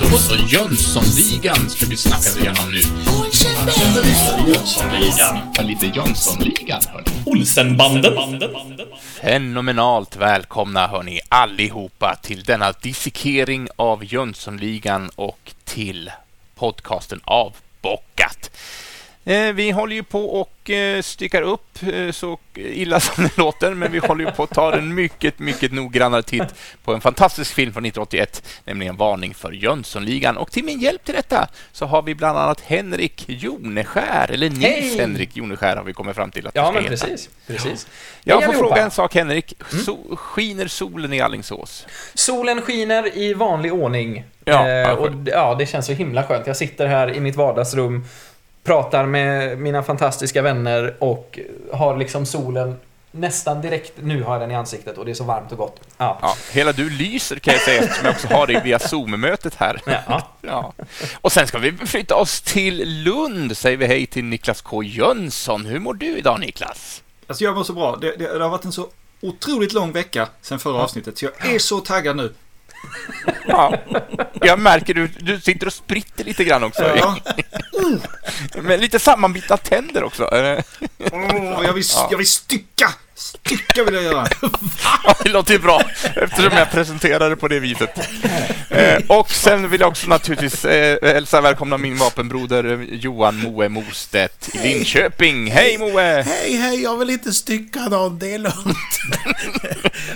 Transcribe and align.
Då 0.00 0.18
så, 0.18 0.34
Jönssonligan 0.48 1.70
ska 1.70 1.86
vi 1.86 1.96
snacka 1.96 2.40
igenom 2.40 2.70
nu. 2.70 2.80
Jönssonligan. 4.52 5.38
Ja, 5.54 5.62
lite 5.62 5.86
Jönssonligan, 5.86 6.82
hörni. 6.92 7.04
Olsenbanden. 7.26 8.14
Fenomenalt 9.20 10.16
välkomna 10.16 10.86
hörni 10.86 11.20
allihopa 11.28 12.16
till 12.22 12.42
denna 12.42 12.72
dissekering 12.72 13.68
av 13.76 14.04
Jönssonligan 14.04 15.10
och 15.14 15.52
till 15.64 16.10
podcasten 16.54 17.20
Avbockat. 17.24 18.50
Eh, 19.24 19.52
vi 19.52 19.70
håller 19.70 19.96
ju 19.96 20.02
på 20.02 20.40
och 20.40 20.70
eh, 20.70 21.02
styckar 21.02 21.42
upp 21.42 21.78
eh, 21.92 22.10
så 22.12 22.38
illa 22.54 23.00
som 23.00 23.24
det 23.24 23.38
låter, 23.38 23.74
men 23.74 23.92
vi 23.92 23.98
håller 23.98 24.24
ju 24.24 24.30
på 24.30 24.42
att 24.42 24.50
ta 24.50 24.74
en 24.74 24.94
mycket, 24.94 25.38
mycket 25.38 25.72
noggrannare 25.72 26.22
titt 26.22 26.54
på 26.84 26.94
en 26.94 27.00
fantastisk 27.00 27.54
film 27.54 27.72
från 27.72 27.84
1981, 27.84 28.42
nämligen 28.64 28.96
Varning 28.96 29.34
för 29.34 29.52
Jönssonligan. 29.52 30.36
Och 30.36 30.50
till 30.50 30.64
min 30.64 30.80
hjälp 30.80 31.04
till 31.04 31.14
detta 31.14 31.48
så 31.72 31.86
har 31.86 32.02
vi 32.02 32.14
bland 32.14 32.38
annat 32.38 32.60
Henrik 32.60 33.24
Joneskär, 33.28 34.30
eller 34.30 34.50
Nils 34.50 34.62
Hej! 34.62 34.98
Henrik 34.98 35.36
Joneskär 35.36 35.76
har 35.76 35.84
vi 35.84 35.92
kommit 35.92 36.16
fram 36.16 36.30
till 36.30 36.46
att 36.46 36.54
Ja, 36.54 36.72
men 36.72 36.84
precis. 36.84 37.28
precis. 37.46 37.86
Jag 38.24 38.34
Hej 38.36 38.44
får 38.44 38.52
allihopa. 38.52 38.68
fråga 38.68 38.82
en 38.84 38.90
sak, 38.90 39.14
Henrik. 39.14 39.54
So 39.84 40.16
skiner 40.16 40.66
solen 40.66 41.12
i 41.12 41.20
Allingsås? 41.20 41.86
Solen 42.14 42.60
skiner 42.62 43.16
i 43.18 43.34
vanlig 43.34 43.72
ordning. 43.72 44.24
Ja, 44.44 44.68
eh, 44.68 44.90
och 44.90 45.10
ja, 45.24 45.54
det 45.54 45.66
känns 45.66 45.86
så 45.86 45.92
himla 45.92 46.22
skönt. 46.22 46.46
Jag 46.46 46.56
sitter 46.56 46.86
här 46.86 47.14
i 47.14 47.20
mitt 47.20 47.36
vardagsrum, 47.36 48.04
pratar 48.64 49.06
med 49.06 49.58
mina 49.58 49.82
fantastiska 49.82 50.42
vänner 50.42 50.96
och 50.98 51.38
har 51.72 51.96
liksom 51.96 52.26
solen 52.26 52.76
nästan 53.10 53.60
direkt. 53.60 53.92
Nu 54.02 54.22
har 54.22 54.32
jag 54.32 54.42
den 54.42 54.50
i 54.50 54.54
ansiktet 54.54 54.98
och 54.98 55.04
det 55.04 55.10
är 55.10 55.14
så 55.14 55.24
varmt 55.24 55.52
och 55.52 55.58
gott. 55.58 55.80
Ja. 55.98 56.18
Ja, 56.22 56.36
hela 56.52 56.72
du 56.72 56.90
lyser 56.90 57.36
kan 57.36 57.54
jag 57.54 57.62
säga 57.62 57.82
eftersom 57.82 58.06
jag 58.06 58.14
också 58.14 58.28
har 58.28 58.46
dig 58.46 58.60
via 58.64 58.78
Zoom-mötet 58.78 59.54
här. 59.54 59.80
Ja. 59.86 60.28
Ja. 60.40 60.72
Och 61.20 61.32
sen 61.32 61.46
ska 61.46 61.58
vi 61.58 61.72
flytta 61.72 62.14
oss 62.14 62.40
till 62.40 63.02
Lund. 63.04 63.56
Säger 63.56 63.76
vi 63.76 63.86
hej 63.86 64.06
till 64.06 64.24
Niklas 64.24 64.60
K 64.60 64.82
Jönsson. 64.82 65.66
Hur 65.66 65.78
mår 65.78 65.94
du 65.94 66.18
idag 66.18 66.40
Niklas? 66.40 67.02
Alltså 67.26 67.44
jag 67.44 67.54
mår 67.56 67.64
så 67.64 67.72
bra. 67.72 67.96
Det, 67.96 68.16
det, 68.16 68.38
det 68.38 68.42
har 68.42 68.50
varit 68.50 68.64
en 68.64 68.72
så 68.72 68.88
otroligt 69.20 69.72
lång 69.72 69.92
vecka 69.92 70.28
sen 70.40 70.58
förra 70.58 70.82
avsnittet. 70.82 71.18
Så 71.18 71.24
jag 71.24 71.54
är 71.54 71.58
så 71.58 71.80
taggad 71.80 72.16
nu. 72.16 72.32
Ja. 73.46 73.74
Jag 74.40 74.58
märker 74.58 74.94
du, 74.94 75.06
du 75.06 75.40
sitter 75.40 75.66
och 75.66 75.72
spritter 75.72 76.24
lite 76.24 76.44
grann 76.44 76.64
också. 76.64 76.96
Ja. 76.96 77.16
Men 78.62 78.80
lite 78.80 78.98
sammanbitna 78.98 79.56
tänder 79.56 80.04
också. 80.04 80.28
Åh, 80.32 81.64
jag, 81.64 81.72
vill, 81.72 81.84
jag 82.10 82.18
vill 82.18 82.28
stycka! 82.28 82.92
Stycka 83.22 83.84
vill 83.84 83.94
jag 83.94 84.02
göra. 84.04 84.26
Det 85.24 85.28
låter 85.28 85.52
ju 85.52 85.58
bra 85.58 85.82
eftersom 86.16 86.56
jag 86.58 86.70
presenterar 86.70 87.30
det 87.30 87.36
på 87.36 87.48
det 87.48 87.60
viset. 87.60 87.90
Eh, 88.70 88.98
och 89.08 89.30
sen 89.30 89.70
vill 89.70 89.80
jag 89.80 89.88
också 89.90 90.06
naturligtvis 90.06 90.64
eh, 90.64 90.98
hälsa 91.02 91.40
välkomna 91.40 91.78
min 91.78 91.96
vapenbroder 91.96 92.64
eh, 92.72 92.80
Johan 92.94 93.36
Moe 93.36 93.68
Mostedt 93.68 94.54
i 94.54 94.58
Linköping. 94.58 95.50
Hej 95.50 95.78
Moe! 95.78 96.22
Hej, 96.22 96.56
hej, 96.56 96.82
jag 96.82 96.96
vill 96.96 97.10
inte 97.10 97.32
stycka 97.32 97.80
någon, 97.80 98.18
det 98.18 98.34
är 98.34 98.38
lugnt. 98.38 98.98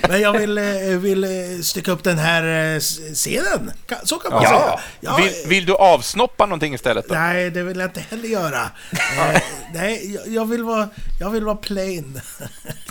Men 0.09 0.20
jag 0.20 0.39
vill, 0.39 0.59
vill 0.98 1.27
stycka 1.65 1.91
upp 1.91 2.05
den 2.05 2.19
här 2.19 2.81
scenen. 3.15 3.70
Så 4.05 4.19
kan 4.19 4.33
man 4.33 4.43
Ja. 4.43 4.48
säga. 4.48 4.81
Ja, 5.01 5.17
Vill, 5.17 5.48
vill 5.48 5.67
du 5.67 5.73
avsnoppa 5.73 6.47
någonting 6.47 6.75
istället? 6.75 7.09
Då? 7.09 7.15
Nej, 7.15 7.51
det 7.51 7.63
vill 7.63 7.79
jag 7.79 7.87
inte 7.87 8.05
heller 8.11 8.29
göra. 8.29 8.70
Eh, 9.19 9.41
nej, 9.75 10.15
jag- 10.15 10.35
jag 10.35 10.48
vill 10.48 10.63
vara, 10.63 10.89
jag 11.20 11.31
vill 11.31 11.45
vara 11.45 11.57
plain. 11.57 12.20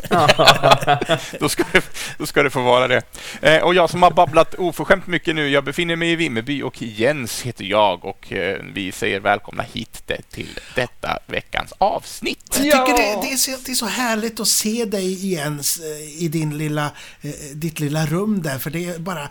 Då, 1.40 1.50
ska 1.50 1.64
det, 1.72 1.84
då 2.18 2.26
ska 2.26 2.44
det 2.44 2.50
få 2.50 2.62
vara 2.62 2.88
det. 2.88 3.02
Eh, 3.42 3.64
och 3.64 3.76
jag 3.76 3.90
som 3.90 4.04
har 4.04 4.12
babblat 4.12 4.56
oförskämt 4.56 5.08
mycket 5.08 5.36
nu, 5.36 5.50
jag 5.50 5.64
befinner 5.64 5.96
mig 5.96 6.12
i 6.12 6.16
Vimmerby 6.16 6.62
och 6.62 6.82
Jens 6.82 7.42
heter 7.42 7.64
jag 7.66 8.06
och 8.06 8.34
eh, 8.34 8.62
vi 8.74 8.92
säger 8.92 9.20
välkomna 9.20 9.64
hit 9.64 10.02
det, 10.06 10.22
till 10.32 10.60
detta 10.76 11.20
veckans 11.26 11.74
avsnitt. 11.78 12.58
Jag 12.58 12.66
Ja. 12.66 12.86
tycker 12.86 13.02
det, 13.02 13.22
det, 13.28 13.34
är 13.34 13.38
så, 13.38 13.52
det 13.66 13.72
är 13.72 13.76
så 13.76 13.86
härligt 13.86 14.40
att 14.40 14.48
se 14.48 14.86
dig 14.86 15.14
igen 15.26 15.60
eh, 15.84 16.24
i 16.24 16.28
din 16.28 16.58
lilla, 16.58 16.92
eh, 17.22 17.32
ditt 17.54 17.80
lilla 17.80 18.06
rum 18.06 18.42
där, 18.42 18.60
för 18.60 18.70
det 18.70 18.86
är 18.86 19.00
bara 19.00 19.24
eh, 19.24 19.30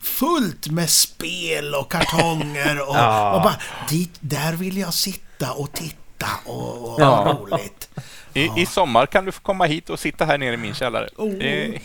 fullt 0.00 0.66
med 0.70 0.90
spel 0.90 1.74
och 1.74 1.92
kartonger 1.92 2.88
och, 2.88 2.96
Ja. 2.96 3.32
och 3.32 3.42
bara 3.42 3.56
dit, 3.90 4.10
där 4.20 4.52
vill 4.52 4.76
jag 4.78 4.94
sitta 4.94 5.52
och 5.52 5.72
titta 5.72 6.26
och, 6.44 6.92
och 6.94 7.00
Ja. 7.00 7.06
ha 7.16 7.32
roligt. 7.32 7.88
I, 8.34 8.50
I 8.56 8.66
sommar 8.66 9.06
kan 9.06 9.24
du 9.24 9.32
få 9.32 9.40
komma 9.40 9.64
hit 9.64 9.90
och 9.90 9.98
sitta 9.98 10.24
här 10.24 10.38
nere 10.38 10.54
i 10.54 10.56
min 10.56 10.74
källare. 10.74 11.08
Oh. 11.16 11.32
Det, 11.32 11.78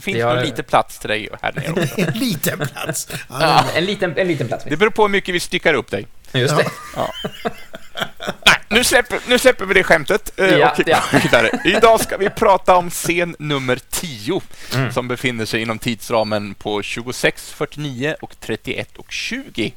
finns 0.00 0.16
Det 0.16 0.20
har- 0.20 0.34
nog 0.34 0.44
lite 0.44 0.62
plats 0.62 0.98
till 0.98 1.08
dig 1.08 1.28
här 1.42 1.52
nere 1.52 1.70
också. 1.82 2.00
En 2.00 2.18
liten 2.18 2.58
plats. 2.58 3.08
Ja, 3.28 3.38
bra. 3.38 3.64
En, 3.74 3.84
liten, 3.84 4.18
en 4.18 4.28
liten 4.28 4.48
plats. 4.48 4.64
Det 4.68 4.76
beror 4.76 4.90
på 4.90 5.02
hur 5.02 5.08
mycket 5.08 5.34
vi 5.34 5.40
styckar 5.40 5.74
upp 5.74 5.90
dig. 5.90 6.06
Just 6.32 6.56
det. 6.56 6.66
Nej, 8.46 8.56
nu 8.68 8.84
släpper, 8.84 9.18
nu 9.28 9.38
släpper 9.38 9.64
vi 9.64 9.74
det 9.74 9.84
skämtet 9.84 10.40
eh, 10.40 10.46
Ja, 10.46 10.70
och 10.78 10.82
ja. 10.86 11.02
Idag 11.64 12.00
ska 12.00 12.16
vi 12.16 12.30
prata 12.30 12.76
om 12.76 12.90
scen 12.90 13.36
nummer 13.38 13.78
10 13.90 14.40
Mm. 14.74 14.92
som 14.92 15.08
befinner 15.08 15.44
sig 15.44 15.62
inom 15.62 15.78
tidsramen 15.78 16.54
på 16.54 16.82
26, 16.82 17.52
49 17.52 18.16
och 18.20 18.34
31 18.40 18.96
och 18.96 19.12
20. 19.12 19.72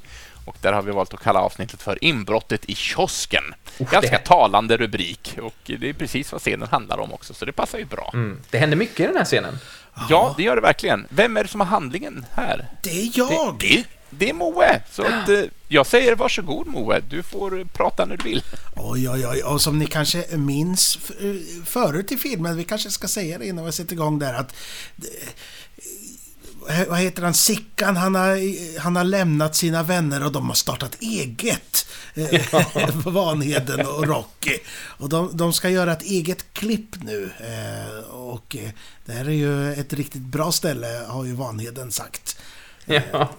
Och 0.47 0.55
där 0.61 0.73
har 0.73 0.81
vi 0.81 0.91
valt 0.91 1.13
att 1.13 1.19
kalla 1.19 1.39
avsnittet 1.39 1.81
för 1.81 2.03
Inbrottet 2.03 2.65
i 2.65 2.75
kiosken. 2.75 3.43
Ganska 3.77 4.11
det- 4.11 4.17
talande 4.17 4.77
rubrik 4.77 5.37
och 5.41 5.55
det 5.65 5.89
är 5.89 5.93
precis 5.93 6.31
vad 6.31 6.41
scenen 6.41 6.67
handlar 6.71 6.97
om 6.99 7.13
också, 7.13 7.33
så 7.33 7.45
det 7.45 7.51
passar 7.51 7.77
ju 7.77 7.85
bra. 7.85 8.11
Mm. 8.13 8.39
Det 8.49 8.57
händer 8.57 8.77
mycket 8.77 8.99
i 8.99 9.03
den 9.03 9.17
här 9.17 9.25
scenen. 9.25 9.59
Ja, 10.09 10.33
det 10.37 10.43
gör 10.43 10.55
det 10.55 10.61
verkligen. 10.61 11.05
Vem 11.09 11.37
är 11.37 11.43
det 11.43 11.49
som 11.49 11.59
har 11.59 11.67
handlingen 11.67 12.25
här? 12.33 12.67
Det 12.83 12.89
är 13.01 13.09
jag. 13.13 13.55
Det, 13.59 13.67
det, 13.67 13.83
det 14.09 14.29
är 14.29 14.33
Moe. 14.33 14.81
Så 14.91 15.01
att, 15.03 15.29
eh, 15.29 15.41
jag 15.67 15.85
säger 15.85 16.15
varsågod 16.15 16.67
Moe, 16.67 16.99
du 17.09 17.23
får 17.23 17.65
prata 17.73 18.05
när 18.05 18.17
du 18.17 18.23
vill. 18.23 18.43
Oj, 18.75 19.09
oj, 19.09 19.27
oj. 19.27 19.43
Och 19.43 19.61
som 19.61 19.79
ni 19.79 19.85
kanske 19.87 20.37
minns 20.37 20.97
eh, 21.19 21.65
förut 21.65 22.11
i 22.11 22.17
filmen, 22.17 22.57
vi 22.57 22.63
kanske 22.63 22.89
ska 22.89 23.07
säga 23.07 23.37
det 23.37 23.45
innan 23.47 23.65
vi 23.65 23.71
sätter 23.71 23.93
igång 23.93 24.19
där, 24.19 24.33
att 24.33 24.53
eh, 24.97 25.29
vad 26.87 26.99
heter 26.99 27.23
han, 27.23 27.33
Sickan, 27.33 27.97
han 27.97 28.15
har, 28.15 28.79
han 28.79 28.95
har 28.95 29.03
lämnat 29.03 29.55
sina 29.55 29.83
vänner 29.83 30.25
och 30.25 30.31
de 30.31 30.47
har 30.47 30.55
startat 30.55 30.95
eget. 31.01 31.87
Eh, 32.15 32.41
Vanheden 33.05 33.87
och 33.87 34.07
Rocky. 34.07 34.57
Och 34.77 35.09
de, 35.09 35.37
de 35.37 35.53
ska 35.53 35.69
göra 35.69 35.93
ett 35.93 36.01
eget 36.01 36.53
klipp 36.53 37.03
nu. 37.03 37.31
Eh, 37.39 37.99
Och 38.09 38.55
eh, 38.55 38.69
det 39.05 39.11
här 39.13 39.25
är 39.25 39.29
ju 39.31 39.73
ett 39.73 39.93
riktigt 39.93 40.21
bra 40.21 40.51
ställe, 40.51 41.05
har 41.07 41.25
ju 41.25 41.33
Vanheden 41.33 41.91
sagt. 41.91 42.39
Ja. 42.85 43.29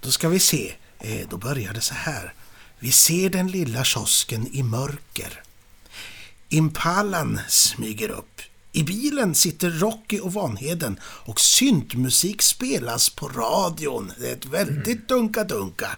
Då 0.00 0.10
ska 0.10 0.28
vi 0.28 0.38
se. 0.38 0.72
Eh, 0.98 1.28
Då 1.30 1.36
börjar 1.36 1.72
det 1.72 1.80
så 1.80 1.94
här. 1.94 2.34
Vi 2.78 2.92
ser 2.92 3.30
den 3.30 3.48
lilla 3.48 3.84
kiosken 3.84 4.48
i 4.52 4.62
mörker. 4.62 5.42
Impalan 6.48 7.40
smyger 7.48 8.08
upp. 8.08 8.40
I 8.72 8.82
bilen 8.82 9.34
sitter 9.34 9.70
Rocky 9.70 10.18
och 10.18 10.32
Vanheden 10.32 11.00
och 11.02 11.40
syntmusik 11.40 12.42
spelas 12.42 13.10
på 13.10 13.28
radion. 13.28 14.12
Det 14.18 14.28
är 14.28 14.32
ett 14.32 14.46
väldigt 14.46 15.08
dunka-dunka. 15.08 15.88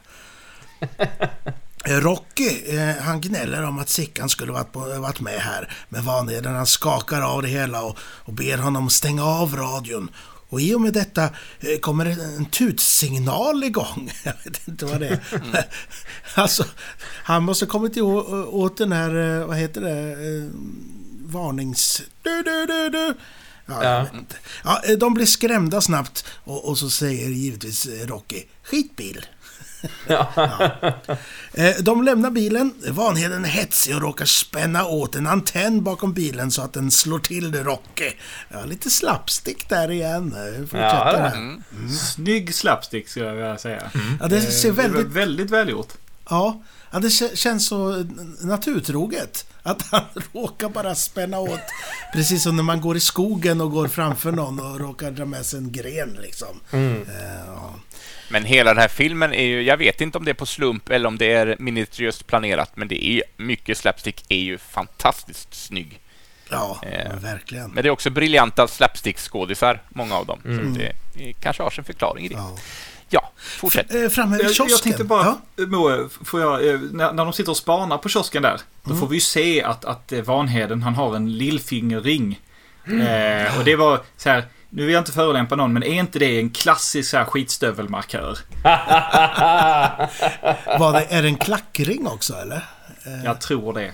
Rocky, 1.84 2.76
eh, 2.76 3.02
han 3.02 3.20
gnäller 3.20 3.62
om 3.62 3.78
att 3.78 3.88
Sickan 3.88 4.28
skulle 4.28 4.52
varit, 4.52 4.72
på, 4.72 4.80
varit 4.80 5.20
med 5.20 5.40
här. 5.40 5.72
Men 5.88 6.04
Vanheden 6.04 6.54
han 6.54 6.66
skakar 6.66 7.20
av 7.20 7.42
det 7.42 7.48
hela 7.48 7.82
och, 7.82 7.98
och 8.00 8.32
ber 8.32 8.58
honom 8.58 8.90
stänga 8.90 9.24
av 9.24 9.56
radion. 9.56 10.10
Och 10.52 10.60
i 10.60 10.74
och 10.74 10.80
med 10.80 10.92
detta 10.92 11.24
eh, 11.60 11.78
kommer 11.80 12.06
en, 12.06 12.44
tutsignal 12.44 13.64
igång. 13.64 14.12
Jag 14.24 14.34
vet 14.44 14.68
inte 14.68 14.86
vad 14.86 15.00
det 15.00 15.08
är. 15.08 15.20
Alltså, 16.34 16.64
han 17.04 17.42
måste 17.42 17.66
kommit 17.66 17.96
åt 17.96 18.76
den 18.76 18.92
här, 18.92 19.40
eh, 19.40 19.46
vad 19.46 19.56
heter 19.56 19.80
det, 19.80 20.12
eh, 20.12 20.50
varnings... 21.32 22.02
Du, 22.22 22.42
du, 22.42 22.66
du, 22.66 22.88
du. 22.90 23.14
Ja, 23.66 23.84
Ja. 23.84 24.06
ja, 24.64 24.82
eh, 24.88 24.98
de 24.98 25.14
blir 25.14 25.26
skrämda 25.26 25.80
snabbt 25.80 26.24
och, 26.44 26.68
och 26.68 26.78
så 26.78 26.90
säger 26.90 27.28
givetvis 27.28 27.86
eh, 27.86 28.06
Rocky, 28.06 28.42
skitbil. 28.62 29.26
Eh, 31.54 31.74
De 31.80 32.02
lämnar 32.02 32.30
bilen. 32.30 32.74
Vanheden 32.88 33.44
är 33.44 33.48
hetsig 33.48 33.94
och 33.96 34.02
råkar 34.02 34.24
spänna 34.24 34.84
åt 34.84 35.14
en 35.16 35.26
antenn 35.26 35.84
bakom 35.84 36.12
bilen 36.12 36.50
så 36.50 36.62
att 36.62 36.72
den 36.72 36.90
slår 36.90 37.18
till 37.18 37.54
Rocky. 37.64 38.10
Ja, 38.48 38.64
lite 38.64 38.90
slapstick 38.90 39.68
där 39.68 39.90
igen. 39.90 40.34
Fortsätter 40.60 40.78
Ja, 40.78 41.16
här. 41.18 41.36
Mm. 41.36 41.62
Snygg 41.98 42.54
slapstick 42.54 43.08
skulle 43.08 43.26
jag 43.26 43.34
vilja 43.34 43.58
säga. 43.58 43.90
Ja, 44.20 44.26
det 44.28 44.40
ser 44.40 44.68
det 44.68 44.74
väldigt... 44.82 45.06
väldigt 45.06 45.50
välgjort. 45.50 45.92
Ja, 46.32 46.62
ja 46.90 46.98
det 46.98 47.08
kä- 47.08 47.36
känns 47.36 47.66
så 47.66 48.04
naturtroget. 48.40 49.46
Att 49.62 49.82
han 49.90 50.04
råkar 50.32 50.68
bara 50.68 50.94
spänna 50.94 51.38
åt. 51.38 51.60
Precis 52.12 52.42
som 52.42 52.56
när 52.56 52.62
man 52.62 52.80
går 52.80 52.96
i 52.96 53.00
skogen 53.00 53.60
och 53.60 53.70
går 53.70 53.88
framför 53.88 54.32
någon 54.32 54.60
och 54.60 54.80
råkar 54.80 55.10
dra 55.10 55.24
med 55.24 55.46
sig 55.46 55.58
en 55.58 55.72
gren 55.72 56.18
liksom. 56.22 56.60
Mm. 56.70 57.02
Eh, 57.02 57.46
ja. 57.46 57.74
Men 58.30 58.44
hela 58.44 58.70
den 58.74 58.80
här 58.80 58.88
filmen 58.88 59.32
är 59.34 59.44
ju, 59.44 59.62
jag 59.62 59.76
vet 59.76 60.00
inte 60.00 60.18
om 60.18 60.24
det 60.24 60.30
är 60.30 60.34
på 60.34 60.46
slump 60.46 60.90
eller 60.90 61.06
om 61.08 61.18
det 61.18 61.32
är 61.32 61.56
minutiöst 61.58 62.26
planerat, 62.26 62.76
men 62.76 62.88
det 62.88 63.04
är 63.06 63.22
mycket 63.36 63.78
slapstick 63.78 64.24
är 64.28 64.36
ju 64.36 64.58
fantastiskt 64.58 65.54
snygg. 65.54 66.00
Ja, 66.50 66.80
Eh, 66.82 67.16
verkligen. 67.18 67.70
Men 67.70 67.82
det 67.82 67.88
är 67.88 67.90
också 67.90 68.10
briljanta 68.10 68.66
slapstick-skådisar, 68.66 69.78
många 69.88 70.14
av 70.14 70.26
dem. 70.26 70.40
Mm. 70.44 70.74
Så 70.74 70.78
det, 70.80 70.92
det 71.14 71.32
kanske 71.32 71.62
har 71.62 71.70
sin 71.70 71.84
förklaring 71.84 72.24
i 72.24 72.28
det. 72.28 72.34
Ja. 72.34 72.56
Ja, 73.14 73.30
fortsätt. 73.60 73.94
Eh, 73.94 74.08
Framme 74.08 74.36
vid 74.36 74.46
kiosken. 74.46 74.66
jag 74.70 74.82
tänkte 74.82 75.04
bara, 75.04 75.24
Ja. 75.56 75.66
Moe, 75.66 76.08
får 76.24 76.40
jag, 76.40 76.68
eh, 76.68 76.80
när, 76.92 77.12
när 77.12 77.24
de 77.24 77.32
sitter 77.32 77.50
och 77.50 77.56
spanar 77.56 77.98
på 77.98 78.08
kiosken 78.08 78.42
där, 78.42 78.60
då 78.84 78.94
får 78.94 79.06
vi 79.06 79.14
ju 79.16 79.20
se 79.20 79.62
att, 79.62 79.84
att 79.84 80.12
eh, 80.12 80.20
Vanheden, 80.22 80.82
han 80.82 80.94
har 80.94 81.16
en 81.16 81.32
lillfingerring. 81.38 82.40
Eh, 82.86 83.58
och 83.58 83.64
det 83.64 83.76
var 83.76 84.00
så 84.16 84.28
här, 84.28 84.44
nu 84.70 84.84
vill 84.84 84.92
jag 84.94 85.00
inte 85.00 85.12
förolämpa 85.12 85.56
någon, 85.56 85.72
men 85.72 85.82
är 85.82 85.94
inte 85.94 86.18
det 86.18 86.38
en 86.38 86.50
klassisk 86.50 87.10
så 87.10 87.16
här 87.16 87.24
skitstövelmarkör? 87.24 88.38
Var 90.78 90.92
det, 90.92 91.06
är 91.10 91.22
det 91.22 91.28
en 91.28 91.36
klackring 91.36 92.06
också 92.06 92.34
eller? 92.34 92.56
Eh, 93.06 93.24
Jag 93.24 93.40
tror 93.40 93.72
det. 93.74 93.92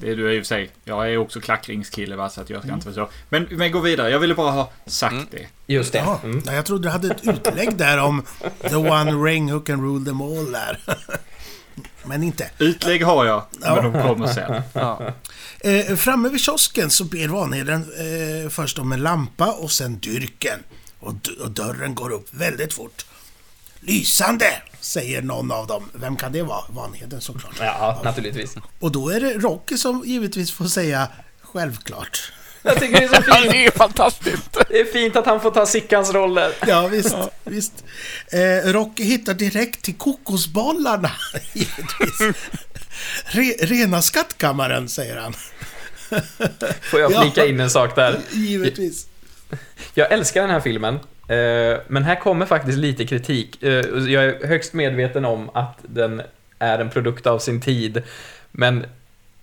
Det 0.00 0.10
är 0.10 0.16
du 0.16 0.32
i 0.34 0.40
och 0.40 0.44
för 0.44 0.46
sig. 0.48 0.70
Jag 0.84 1.12
är 1.12 1.16
också 1.18 1.40
klackringskille 1.40 2.16
va, 2.16 2.28
så 2.30 2.40
att 2.40 2.50
jag 2.50 2.62
ska 2.62 2.72
inte 2.74 2.86
vara 2.90 3.06
så. 3.06 3.12
Men, 3.28 3.42
men 3.50 3.72
gå 3.72 3.80
vidare, 3.80 4.10
jag 4.10 4.18
ville 4.18 4.34
bara 4.34 4.50
ha 4.50 4.70
sagt 4.86 5.12
Mm. 5.12 5.26
det. 5.30 5.46
Just 5.66 5.92
det. 5.92 5.98
Ja, 5.98 6.20
Mm. 6.24 6.42
jag 6.46 6.66
trodde 6.66 6.88
du 6.88 6.92
hade 6.92 7.08
ett 7.10 7.24
utlägg 7.28 7.76
där 7.76 7.98
om 7.98 8.22
the 8.68 8.76
one 8.76 9.12
ring 9.12 9.52
who 9.52 9.60
can 9.60 9.82
rule 9.82 10.04
them 10.04 10.20
all 10.20 10.52
där. 10.52 10.80
Men 12.04 12.22
inte. 12.22 12.50
Utlägg 12.58 13.02
har 13.04 13.24
jag, 13.26 13.42
men 13.60 13.92
de 13.92 14.02
kommer 14.02 14.26
sen. 14.26 14.62
Ja. 14.72 15.12
Eh, 15.60 15.96
framme 15.96 16.28
vid 16.28 16.40
kiosken 16.40 16.90
så 16.90 17.04
ber 17.04 17.28
Vanheden 17.28 17.80
eh, 17.82 18.50
först 18.50 18.78
om 18.78 18.92
en 18.92 19.02
lampa 19.02 19.46
och 19.52 19.70
sen 19.72 19.98
dyrken. 19.98 20.58
Och, 21.00 21.14
d- 21.14 21.30
och 21.44 21.50
dörren 21.50 21.94
går 21.94 22.10
upp 22.12 22.26
väldigt 22.30 22.72
fort. 22.72 23.06
Lysande, 23.80 24.62
säger 24.86 25.22
någon 25.22 25.52
av 25.52 25.66
dem. 25.66 25.90
Vem 25.94 26.16
kan 26.16 26.32
det 26.32 26.42
vara? 26.42 26.64
Vanheden 26.68 27.20
såklart. 27.20 27.54
Ja, 27.60 28.00
naturligtvis. 28.04 28.54
Och 28.80 28.92
då 28.92 29.08
är 29.08 29.20
det 29.20 29.32
Rocky 29.32 29.76
som 29.76 30.02
givetvis 30.06 30.52
får 30.52 30.64
säga 30.64 31.08
självklart. 31.42 32.32
Jag 32.62 32.80
tycker 32.80 33.00
det 33.00 33.04
är 33.04 33.08
så 33.08 33.14
Ja, 33.28 33.34
fint. 33.34 33.50
det 33.52 33.66
är 33.66 33.70
fantastiskt. 33.70 34.56
Det 34.68 34.80
är 34.80 34.84
fint 34.84 35.16
att 35.16 35.26
han 35.26 35.40
får 35.40 35.50
ta 35.50 35.66
Sickans 35.66 36.10
roller. 36.12 36.52
Ja, 36.66 36.86
visst. 36.86 37.16
visst. 37.44 37.72
Eh, 38.32 38.72
Rocky 38.72 39.04
hittar 39.04 39.34
direkt 39.34 39.82
till 39.82 39.94
kokosbollarna, 39.94 41.10
givetvis. 41.52 42.36
Re, 43.24 43.42
rena 43.60 44.02
skattkammaren, 44.02 44.88
säger 44.88 45.16
han. 45.16 45.32
Får 46.90 47.00
jag 47.00 47.12
Ja. 47.12 47.22
flika 47.22 47.46
in 47.46 47.60
en 47.60 47.70
sak 47.70 47.96
där? 47.96 48.20
Givetvis. 48.32 49.06
Jag 49.94 50.12
älskar 50.12 50.40
den 50.40 50.50
här 50.50 50.60
filmen. 50.60 50.98
Eh, 51.28 51.78
Men 51.88 52.04
här 52.04 52.20
kommer 52.20 52.46
faktiskt 52.46 52.78
lite 52.78 53.06
kritik. 53.06 53.62
Eh, 53.62 53.70
Jag 54.08 54.24
är 54.24 54.46
högst 54.46 54.72
medveten 54.74 55.24
om 55.24 55.50
att 55.54 55.78
den 55.82 56.22
är 56.58 56.78
en 56.78 56.90
produkt 56.90 57.26
av 57.26 57.38
sin 57.38 57.60
tid. 57.60 58.02
Men 58.50 58.86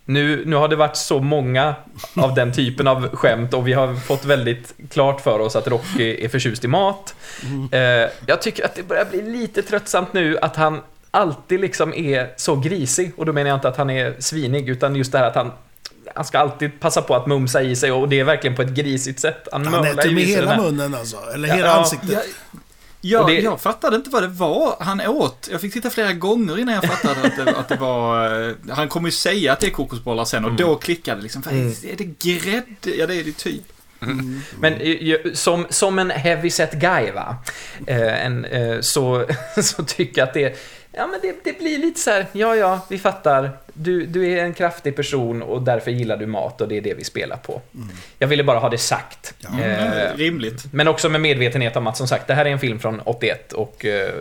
nu, 0.06 0.44
nu 0.46 0.56
har 0.56 0.68
det 0.68 0.76
varit 0.76 0.98
så 0.98 1.20
många 1.20 1.76
av 2.16 2.36
den 2.36 2.52
typen 2.52 2.88
av 2.88 3.16
skämt 3.16 3.54
och 3.54 3.68
vi 3.68 3.74
har 3.74 3.96
fått 3.96 4.26
väldigt 4.26 4.74
klart 4.90 5.22
för 5.22 5.40
oss 5.40 5.56
att 5.56 5.68
Rocky 5.68 6.26
är 6.26 6.30
förtjust 6.30 6.66
i 6.66 6.68
mat. 6.68 7.16
Eh, 7.72 7.80
Jag 8.26 8.42
tycker 8.42 8.66
att 8.66 8.76
det 8.76 8.84
börjar 8.84 9.06
bli 9.06 9.22
lite 9.22 9.62
tröttsamt 9.62 10.14
nu 10.14 10.38
att 10.42 10.56
han 10.56 10.82
alltid 11.12 11.60
liksom 11.60 11.94
är 11.94 12.30
så 12.38 12.56
grisig. 12.56 13.12
Och 13.18 13.26
då 13.26 13.34
menar 13.34 13.50
jag 13.50 13.58
inte 13.58 13.68
att 13.68 13.78
han 13.78 13.90
är 13.90 14.16
svinig, 14.20 14.70
utan 14.70 14.96
just 14.96 15.12
det 15.12 15.18
här 15.18 15.28
att 15.28 15.36
han 15.36 15.52
han 16.16 16.26
ska 16.26 16.40
alltid 16.40 16.80
passa 16.80 17.02
på 17.02 17.16
att 17.16 17.28
mumsa 17.28 17.62
i 17.62 17.76
sig 17.76 17.92
och 17.92 18.10
det 18.10 18.20
är 18.20 18.24
verkligen 18.24 18.56
på 18.56 18.62
ett 18.62 18.70
grisigt 18.70 19.20
sätt. 19.20 19.48
Han, 19.52 19.68
Han 19.68 19.86
äter 19.86 20.12
med 20.12 20.24
hela 20.24 20.58
munnen 20.62 20.96
alltså. 20.96 21.18
Eller 21.34 21.48
Ja, 21.48 21.56
hela 21.56 21.68
ja. 21.68 21.74
ansiktet. 21.74 22.10
Jag, 22.12 22.22
jag, 23.02 23.22
Och 23.24 23.30
det- 23.30 23.40
jag 23.40 23.62
fattade 23.62 23.96
inte 23.96 24.10
vad 24.10 24.24
det 24.24 24.28
var 24.28 24.76
han 24.80 25.02
åt. 25.08 25.50
Jag 25.52 25.62
fick 25.62 25.74
titta 25.74 25.90
flera 25.90 26.14
gånger 26.14 26.60
innan 26.60 26.74
jag 26.76 26.84
fattade 26.84 27.28
att 27.28 27.46
det, 27.46 27.56
att 27.58 27.68
det 27.68 27.76
var... 27.76 28.48
eh, 28.50 28.56
Han 28.70 28.90
kommer 28.90 29.08
ju 29.08 29.12
säga 29.12 29.54
att 29.54 29.60
det 29.60 29.68
är 29.68 29.72
kokosbollar 29.72 30.26
sen 30.26 30.46
och 30.46 30.54
då 30.54 30.76
klickade 30.76 31.18
det 31.18 31.24
liksom. 31.24 31.44
Mm. 31.52 31.68
Är 31.68 31.96
det 31.98 32.20
grädde? 32.32 32.96
Ja, 32.98 33.08
det 33.08 33.16
är 33.16 33.24
det 33.24 33.38
typ. 33.38 33.64
Men 34.60 34.74
eh, 34.74 35.16
som, 35.34 35.66
som 35.70 36.00
en 36.00 36.10
heavy 36.12 36.50
set 36.50 36.74
guy, 36.74 37.12
va? 37.12 37.36
Eh, 37.88 38.26
en, 38.26 38.46
eh, 38.46 38.80
så, 38.82 39.26
så 39.64 39.84
tycker 39.84 40.22
jag 40.22 40.28
att 40.28 40.34
det, 40.34 40.58
ja, 40.94 41.08
men 41.08 41.20
det, 41.22 41.36
det 41.44 41.60
blir 41.60 41.78
lite 41.78 42.00
så 42.00 42.12
här, 42.12 42.26
ja, 42.32 42.56
ja, 42.56 42.86
vi 42.90 43.00
fattar. 43.00 43.52
Du, 43.74 44.06
du 44.06 44.32
är 44.32 44.44
en 44.44 44.54
kraftig 44.54 44.96
person 44.96 45.42
och 45.42 45.62
därför 45.62 45.92
gillar 45.92 46.18
du 46.18 46.26
mat 46.26 46.62
och 46.62 46.68
det 46.68 46.78
är 46.78 46.82
det 46.82 46.94
vi 46.94 47.04
spelar 47.04 47.38
på. 47.38 47.62
Jag 48.20 48.28
ville 48.28 48.44
bara 48.44 48.60
ha 48.60 48.70
det 48.70 48.78
sagt. 48.78 49.34
Ja. 49.40 49.60
Eh, 49.64 50.16
Rimligt. 50.18 50.64
men 50.72 50.88
också 50.88 51.10
med 51.10 51.22
medvetenhet 51.22 51.76
om 51.76 51.88
att 51.88 51.98
som 51.98 52.08
sagt, 52.08 52.28
det 52.28 52.34
här 52.34 52.46
är 52.46 52.50
en 52.50 52.60
film 52.60 52.80
från 52.80 53.00
81 53.00 53.54
och 53.54 53.86
eh, 53.86 54.14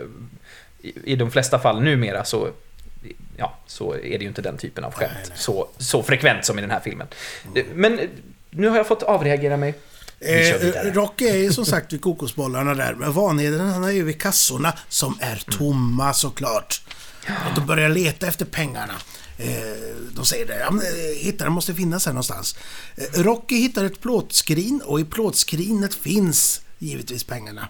i, 0.81 0.93
i 1.03 1.15
de 1.15 1.31
flesta 1.31 1.59
fall 1.59 1.81
numera 1.81 2.23
så 2.23 2.47
Ja, 3.37 3.53
så 3.67 3.93
är 3.93 3.99
det 3.99 4.21
ju 4.21 4.27
inte 4.27 4.41
den 4.41 4.57
typen 4.57 4.83
av 4.83 4.93
skämt 4.93 5.11
Nej, 5.15 5.23
nej. 5.29 5.37
Så, 5.37 5.67
så 5.77 6.03
frekvent 6.03 6.45
som 6.45 6.57
i 6.57 6.61
den 6.61 6.71
här 6.71 6.79
filmen. 6.79 7.07
Eh, 7.55 7.63
Men 7.73 7.99
nu 8.49 8.67
har 8.67 8.77
jag 8.77 8.87
fått 8.87 9.03
avreagera 9.03 9.57
mig. 9.57 9.73
Vidare. 10.23 10.87
Eh, 10.87 10.93
Rocky 10.93 11.25
är 11.25 11.37
ju 11.37 11.53
som 11.53 11.65
sagt 11.65 11.93
vid 11.93 12.01
kokosbollarna 12.01 12.73
där, 12.73 12.93
men 12.93 13.13
Vanheden 13.13 13.69
han 13.69 13.83
är 13.83 13.91
ju 13.91 14.03
vid 14.03 14.21
kassorna 14.21 14.73
som 14.89 15.17
är 15.19 15.43
tomma 15.57 16.13
såklart. 16.13 16.81
Och 17.27 17.55
de 17.55 17.65
börjar 17.65 17.89
leta 17.89 18.27
efter 18.27 18.45
pengarna. 18.45 18.93
Eh, 19.37 19.47
de 20.15 20.25
säger 20.25 20.47
det, 20.47 20.59
ja, 20.59 20.67
eh, 20.67 21.25
hitta, 21.25 21.43
den 21.43 21.53
måste 21.53 21.73
finnas 21.73 22.05
här 22.05 22.13
någonstans. 22.13 22.55
Eh, 22.95 23.23
Rocky 23.23 23.55
hittar 23.55 23.85
ett 23.85 24.01
plåtskrin 24.01 24.81
och 24.85 24.99
i 24.99 25.05
plåtskrinet 25.05 25.95
finns 25.95 26.61
givetvis 26.79 27.23
pengarna. 27.23 27.67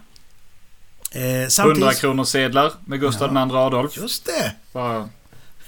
Eh, 1.10 1.22
100 1.22 1.50
samtidigt... 1.50 1.98
kronor 1.98 2.24
sedlar 2.24 2.72
med 2.84 3.00
Gustav 3.00 3.34
Ja. 3.34 3.46
II 3.46 3.52
Adolf. 3.52 3.96
Just 3.96 4.24
det! 4.24 4.52
Bara... 4.72 5.08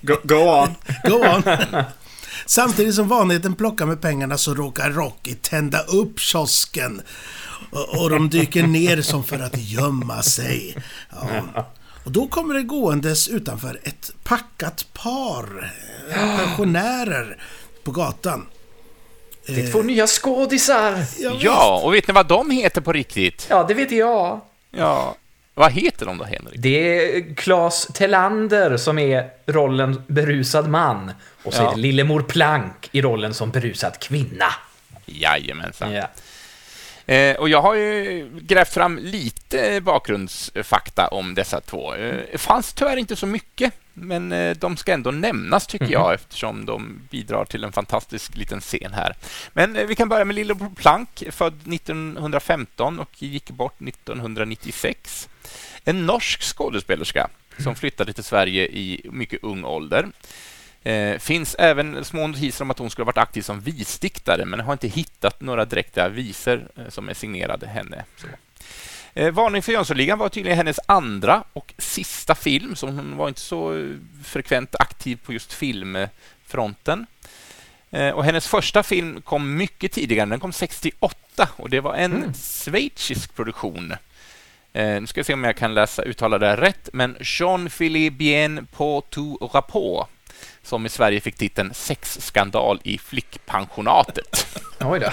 Go, 0.03 0.17
go 0.23 0.35
on. 0.35 0.75
Go 1.05 1.17
on. 1.17 1.43
Samtidigt 2.47 2.95
som 2.95 3.09
vanligheten 3.09 3.55
plockar 3.55 3.87
med 3.87 4.01
pengarna 4.01 4.39
så 4.39 4.55
råkar 4.55 4.91
Rocky 4.91 5.35
tända 5.35 5.83
upp 5.83 6.21
kiosken. 6.21 7.03
Och, 7.71 8.03
och 8.03 8.11
de 8.11 8.29
dyker 8.31 8.63
ner 8.67 9.03
som 9.03 9.25
för 9.25 9.39
att 9.39 9.57
gömma 9.59 10.23
sig. 10.23 10.77
Ja. 11.11 11.67
Och 12.05 12.13
då 12.13 12.27
kommer 12.27 12.55
det 12.55 12.63
gåendes 12.63 13.29
utanför 13.29 13.81
ett 13.83 14.11
packat 14.25 14.87
par. 14.93 15.73
eh, 16.11 16.37
Pensionärer 16.39 17.43
på 17.85 17.91
gatan. 17.91 18.47
Det 19.47 19.61
är 19.61 19.73
två 19.73 19.83
nya 19.83 20.07
skådisar! 20.07 21.05
Ja, 21.19 21.37
Ja, 21.41 21.81
och 21.85 21.95
vet 21.95 22.09
ni 22.09 22.15
vad 22.15 22.27
de 22.29 22.51
heter 22.51 22.81
på 22.81 22.93
riktigt? 22.93 23.47
Ja, 23.51 23.65
det 23.69 23.75
vet 23.75 23.91
jag. 23.91 24.41
Ja, 24.71 25.17
vad 25.59 25.73
heter 25.73 26.07
de 26.07 26.19
då, 26.19 26.25
Henrik? 26.25 26.55
Det 26.59 27.17
är 27.17 27.35
Claes 27.35 27.87
Tellander 27.95 28.77
som 28.77 28.99
är 28.99 29.31
rollen 29.47 30.03
berusad 30.07 30.69
man. 30.69 31.13
Och 31.43 31.55
så 31.55 31.63
Ja. 31.63 31.71
är 31.71 31.75
det 31.75 31.81
Lillemor 31.81 32.23
Plank 32.23 32.89
i 32.93 33.03
rollen 33.03 33.35
som 33.35 33.51
berusad 33.51 33.99
kvinna. 34.01 34.47
Jajamensan. 35.07 35.93
Ja. 35.93 36.09
Eh, 37.15 37.37
och 37.37 37.49
jag 37.49 37.63
har 37.63 37.75
ju 37.75 38.29
grävt 38.41 38.73
fram 38.75 38.99
lite 39.03 39.81
bakgrundsfakta 39.81 41.09
om 41.09 41.35
dessa 41.35 41.61
två. 41.61 41.95
Eh, 41.95 42.15
Det 42.33 42.39
fanns 42.39 42.73
tyvärr 42.73 42.97
inte 42.97 43.17
så 43.17 43.27
mycket, 43.27 43.73
men 43.99 44.33
eh, 44.33 44.57
de 44.57 44.77
ska 44.77 44.93
ändå 44.93 45.11
nämnas 45.11 45.67
tycker 45.67 45.93
jag 45.93 46.15
eftersom 46.15 46.67
de 46.67 47.01
bidrar 47.11 47.45
till 47.45 47.65
en 47.65 47.73
fantastisk 47.73 48.37
liten 48.37 48.61
scen 48.61 48.93
här. 48.93 49.17
Men 49.53 49.77
eh, 49.77 49.87
vi 49.87 49.95
kan 49.95 50.09
börja 50.09 50.25
med 50.25 50.35
Lillebror 50.37 50.71
Plank, 50.77 51.23
född 51.31 51.75
1915 51.75 52.99
och 52.99 53.23
gick 53.23 53.51
bort 53.51 53.83
1996. 53.83 55.29
En 55.85 56.07
norsk 56.07 56.43
skådespelerska 56.43 57.29
som 57.59 57.75
flyttade 57.75 58.13
till 58.13 58.25
Sverige 58.25 58.67
i 58.67 59.01
mycket 59.13 59.45
ung 59.45 59.65
ålder. 59.65 60.09
Eh, 60.83 61.19
finns 61.19 61.55
även 61.59 62.05
små 62.05 62.27
notiser 62.27 62.65
om 62.65 62.71
att 62.71 62.79
hon 62.79 62.91
skulle 62.91 63.05
ha 63.05 63.07
varit 63.07 63.19
aktiv 63.29 63.43
som 63.43 63.61
visdiktare, 63.61 64.45
men 64.45 64.61
har 64.61 64.73
inte 64.73 64.89
hittat 64.89 65.41
några 65.41 65.65
direkta 65.65 66.09
visor 66.09 66.69
eh, 66.77 66.89
som 66.89 67.09
är 67.09 67.15
signerade 67.15 67.67
henne. 67.67 68.05
Så. 68.17 68.27
Eh, 69.17 69.31
Varning 69.31 69.63
för 69.63 69.73
Jönssonligan 69.73 70.19
var 70.19 70.29
tydligen 70.29 70.57
hennes 70.57 70.81
andra 70.87 71.45
och 71.53 71.75
sista 71.79 72.35
film, 72.35 72.77
så 72.77 72.87
hon 72.87 73.17
var 73.17 73.29
inte 73.29 73.41
så 73.41 73.79
eh, 73.79 73.87
frekvent 74.25 74.75
aktiv 74.79 75.19
på 75.25 75.33
just 75.33 75.53
filmfronten. 75.53 77.07
Eh, 77.91 78.11
och 78.11 78.25
hennes 78.25 78.47
första 78.47 78.83
film 78.83 79.23
kom 79.23 79.57
mycket 79.57 79.93
tidigare, 79.93 80.31
den 80.31 80.41
kom 80.41 80.53
68 80.53 81.49
och 81.57 81.71
det 81.71 81.81
var 81.81 81.95
en 81.95 82.35
schweizisk 82.35 83.35
produktion. 83.35 83.95
Eh, 84.73 85.01
nu 85.01 85.07
ska 85.07 85.21
vi 85.21 85.25
se 85.25 85.35
om 85.35 85.45
jag 85.45 85.57
kan 85.57 85.75
läsa 85.75 86.03
uttala 86.03 86.39
det 86.39 86.47
här 86.47 86.57
rätt, 86.57 86.89
men 86.93 87.17
Jean-Philippe 87.21 88.17
Bien 88.17 88.67
på 88.73 89.01
tout 89.11 89.55
rapport 89.55 90.09
som 90.63 90.87
i 90.87 90.89
Sverige 90.89 91.21
fick 91.21 91.37
titeln 91.37 91.75
Sexskandal 91.75 92.81
i 92.85 92.99
flickpensionatet. 92.99 94.47
Oj 94.81 95.01
då. 95.01 95.11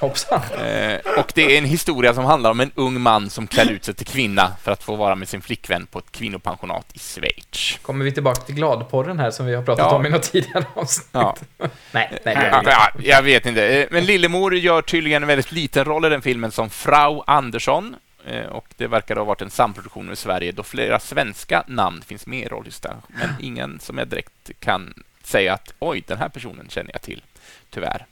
Hoppsan. 0.00 0.40
Eh, 0.60 0.98
och 1.18 1.32
det 1.34 1.54
är 1.54 1.58
en 1.58 1.64
historia 1.64 2.14
som 2.14 2.24
handlar 2.24 2.50
om 2.50 2.60
en 2.60 2.70
ung 2.74 3.00
man 3.00 3.30
som 3.30 3.46
klär 3.46 3.70
ut 3.70 3.84
sig 3.84 3.94
till 3.94 4.06
kvinna 4.06 4.52
för 4.62 4.72
att 4.72 4.82
få 4.82 4.96
vara 4.96 5.14
med 5.14 5.28
sin 5.28 5.42
flickvän 5.42 5.86
på 5.86 5.98
ett 5.98 6.12
kvinnopensionat 6.12 6.86
i 6.92 6.98
Schweiz. 6.98 7.78
Kommer 7.82 8.04
vi 8.04 8.12
tillbaka 8.12 8.40
till 8.42 8.54
gladporren 8.54 9.18
här 9.18 9.30
som 9.30 9.46
vi 9.46 9.54
har 9.54 9.62
pratat 9.62 9.86
Ja. 9.90 9.96
om 9.96 10.06
i 10.06 10.08
något 10.10 10.22
tidigare 10.32 10.64
avsnitt? 10.74 11.08
Ja. 11.12 11.36
Nej, 11.58 11.68
nej, 11.92 12.10
det 12.24 12.32
gör 12.32 12.42
Ja, 12.44 12.50
vi 12.52 12.58
inte. 12.58 12.70
ja, 12.70 12.90
jag 13.16 13.22
vet 13.22 13.46
inte. 13.46 13.66
Eh, 13.68 13.86
Men 13.90 14.04
Lillemor 14.04 14.54
gör 14.56 14.82
tydligen 14.82 15.22
en 15.22 15.26
väldigt 15.28 15.52
liten 15.52 15.84
roll 15.84 16.04
i 16.04 16.08
den 16.08 16.22
filmen 16.22 16.50
som 16.50 16.70
Frau 16.70 17.22
Andersson. 17.26 17.96
Eh, 18.28 18.46
Och 18.46 18.66
det 18.76 18.86
verkar 18.86 19.16
ha 19.16 19.24
varit 19.24 19.42
en 19.42 19.50
samproduktion 19.50 20.06
med 20.06 20.18
Sverige 20.18 20.52
då 20.52 20.62
flera 20.62 21.00
svenska 21.00 21.64
namn 21.66 22.02
finns 22.02 22.26
med 22.26 22.40
i 22.40 22.48
rolllistan. 22.48 22.96
Men 23.08 23.28
ingen 23.40 23.80
som 23.80 23.98
jag 23.98 24.08
direkt 24.08 24.50
kan 24.60 24.94
säga 25.22 25.52
att 25.54 25.72
oj, 25.78 26.04
den 26.06 26.18
här 26.18 26.28
personen 26.28 26.68
känner 26.68 26.90
jag 26.92 27.02
till. 27.02 27.22
Tyvärr. 27.70 28.06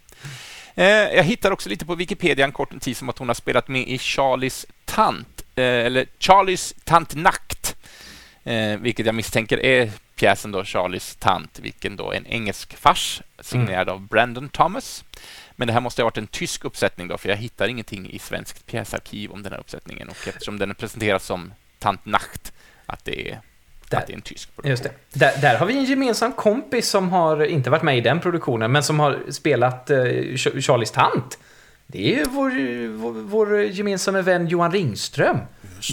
Eh, 0.74 0.86
jag 0.86 1.22
hittar 1.24 1.50
också 1.50 1.68
lite 1.68 1.86
på 1.86 1.94
Wikipedia 1.94 2.44
en 2.44 2.52
kort 2.52 2.80
tid 2.80 2.96
som 2.96 3.08
att 3.08 3.18
hon 3.18 3.28
har 3.28 3.34
spelat 3.34 3.68
med 3.68 3.88
i 3.88 3.98
Charlies 3.98 4.66
tant, 4.84 5.42
eh, 5.54 5.64
eller 5.64 6.06
Charlies 6.18 6.74
tant 6.84 7.14
Nakt, 7.14 7.76
eh, 8.44 8.76
vilket 8.76 9.06
jag 9.06 9.14
misstänker 9.14 9.58
är 9.64 9.90
pjäsen 10.14 10.52
då 10.52 10.64
Charlies 10.64 11.16
tant, 11.16 11.58
vilken 11.58 11.96
då 11.96 12.10
är 12.12 12.16
en 12.16 12.26
engelsk 12.26 12.76
fars 12.76 13.22
signerad 13.40 13.88
av 13.88 14.00
Brandon 14.00 14.48
Thomas. 14.48 15.04
Men 15.56 15.66
det 15.68 15.72
här 15.72 15.80
måste 15.80 16.02
ha 16.02 16.04
varit 16.06 16.18
en 16.18 16.26
tysk 16.26 16.64
uppsättning 16.64 17.08
då, 17.08 17.18
för 17.18 17.28
jag 17.28 17.36
hittar 17.36 17.68
ingenting 17.68 18.10
i 18.10 18.18
svenskt 18.18 18.66
pjäsarkiv 18.66 19.30
om 19.30 19.42
den 19.42 19.52
här 19.52 19.60
uppsättningen 19.60 20.08
och 20.08 20.28
eftersom 20.28 20.58
den 20.58 20.74
presenteras 20.74 21.24
som 21.24 21.52
Tant 21.78 22.06
Nacht, 22.06 22.52
att 22.86 23.04
det 23.04 23.28
är, 23.30 23.40
Där. 23.90 23.98
att 23.98 24.06
det 24.06 24.12
är 24.12 24.16
en 24.16 24.22
tysk 24.22 24.48
produktion. 24.54 24.70
Just 24.70 24.82
det. 24.82 24.90
Där, 25.12 25.40
där 25.40 25.58
har 25.58 25.66
vi 25.66 25.76
en 25.78 25.84
gemensam 25.84 26.32
kompis 26.32 26.88
som 26.88 27.10
har 27.10 27.44
inte 27.44 27.70
varit 27.70 27.82
med 27.82 27.98
i 27.98 28.00
den 28.00 28.20
produktionen, 28.20 28.72
men 28.72 28.82
som 28.82 29.00
har 29.00 29.18
spelat 29.30 29.90
eh, 29.90 29.96
Ch- 29.96 30.60
Charlies 30.60 30.90
tant. 30.90 31.38
Det 31.86 32.12
är 32.14 32.16
ju 32.18 32.24
vår, 32.24 32.50
vår, 32.96 33.12
vår 33.12 33.62
gemensamma 33.62 34.22
vän 34.22 34.46
Johan 34.48 34.72
Ringström. 34.72 35.38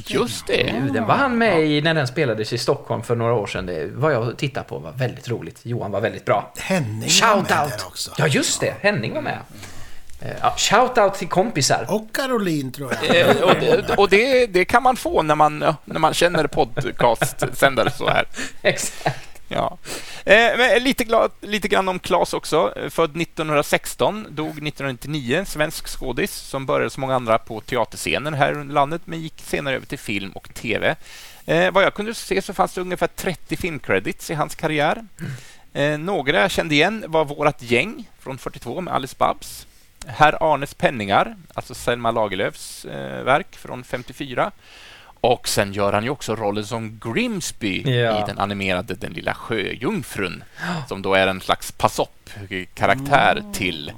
Just 0.07 0.47
det. 0.47 0.73
Du, 0.87 0.89
Den 0.93 1.05
var 1.05 1.15
han 1.15 1.37
med 1.37 1.65
i 1.65 1.81
när 1.81 1.93
den 1.93 2.07
spelades 2.07 2.53
i 2.53 2.57
Stockholm 2.57 3.03
för 3.03 3.15
några 3.15 3.33
år 3.33 3.47
sedan. 3.47 3.65
Det 3.65 3.85
var 3.93 4.11
jag 4.11 4.37
tittade 4.37 4.65
på. 4.67 4.79
var 4.79 4.91
väldigt 4.91 5.29
roligt. 5.29 5.59
Johan 5.63 5.91
var 5.91 6.01
väldigt 6.01 6.25
bra. 6.25 6.53
Henning 6.57 6.99
var 7.01 7.07
Shout 7.07 7.49
med 7.49 7.61
out! 7.63 7.69
där 7.79 7.87
också. 7.87 8.11
Ja, 8.17 8.27
just 8.27 8.59
det. 8.61 8.73
Henning 8.81 9.13
var 9.13 9.21
med. 9.21 9.37
Eh, 10.21 10.27
Ja, 10.41 10.53
shout 10.57 10.97
out 10.97 11.13
till 11.13 11.27
kompisar. 11.27 11.85
Och 11.89 12.07
Caroline 12.15 12.71
tror 12.71 12.93
jag. 13.01 13.15
Eh, 13.15 13.41
och 13.41 13.55
det, 13.59 13.97
och 13.97 14.09
det, 14.09 14.45
det 14.47 14.65
kan 14.65 14.83
man 14.83 14.95
få 14.95 15.21
när 15.21 15.35
man, 15.35 15.61
ja, 15.61 15.75
när 15.85 15.99
man 15.99 16.13
känner 16.13 16.47
podcastsändare 16.47 17.91
så 17.91 18.09
här. 18.09 18.25
Exakt. 18.61 19.32
Ja. 19.47 19.77
Eh, 20.25 20.57
men 20.57 20.83
lite, 20.83 21.03
glad, 21.03 21.31
lite 21.41 21.67
grann 21.67 21.89
om 21.89 21.99
Claes 21.99 22.33
också. 22.33 22.73
Eh, 22.75 22.89
född 22.89 23.21
1916, 23.21 24.27
dog 24.29 24.49
1999. 24.49 25.43
Svensk 25.47 25.87
skådis 25.87 26.33
som 26.33 26.65
började 26.65 26.89
som 26.89 27.01
många 27.01 27.15
andra 27.15 27.37
på 27.37 27.61
teaterscenen 27.61 28.33
här 28.33 28.61
i 28.61 28.63
landet 28.63 29.01
men 29.05 29.21
gick 29.21 29.41
senare 29.41 29.75
över 29.75 29.85
till 29.85 29.99
film 29.99 30.31
och 30.31 30.53
TV. 30.53 30.95
Eh, 31.45 31.71
vad 31.71 31.83
jag 31.83 31.93
kunde 31.93 32.13
se 32.13 32.41
så 32.41 32.53
fanns 32.53 32.73
det 32.73 32.81
ungefär 32.81 33.07
30 33.07 33.57
filmcredits 33.57 34.29
i 34.29 34.33
hans 34.33 34.55
karriär. 34.55 35.05
Eh, 35.73 35.97
några 35.97 36.41
jag 36.41 36.51
kände 36.51 36.75
igen 36.75 37.05
var 37.07 37.25
Vårat 37.25 37.61
gäng 37.61 38.09
från 38.19 38.37
42 38.37 38.81
med 38.81 38.93
Alice 38.93 39.15
Babs. 39.17 39.67
Herr 40.07 40.53
Arnes 40.53 40.73
penningar, 40.73 41.35
alltså 41.53 41.75
Selma 41.75 42.11
Lagerlöfs 42.11 42.85
eh, 42.85 43.23
verk 43.23 43.55
från 43.55 43.83
54. 43.83 44.51
Och 45.23 45.47
sen 45.47 45.73
gör 45.73 45.93
han 45.93 46.03
ju 46.03 46.09
också 46.09 46.35
rollen 46.35 46.65
som 46.65 46.99
Grimsby 46.99 47.81
Ja. 47.81 48.23
i 48.23 48.27
den 48.27 48.39
animerade 48.39 48.95
Den 48.95 49.13
lilla 49.13 49.33
sjöjungfrun, 49.33 50.43
som 50.87 51.01
då 51.01 51.13
är 51.13 51.27
en 51.27 51.41
slags 51.41 51.71
pass-up-karaktär 51.71 53.43
till 53.53 53.89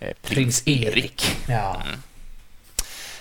eh, 0.00 0.08
prins, 0.22 0.62
Prins 0.62 0.62
Erik. 0.66 1.36
Ja. 1.48 1.82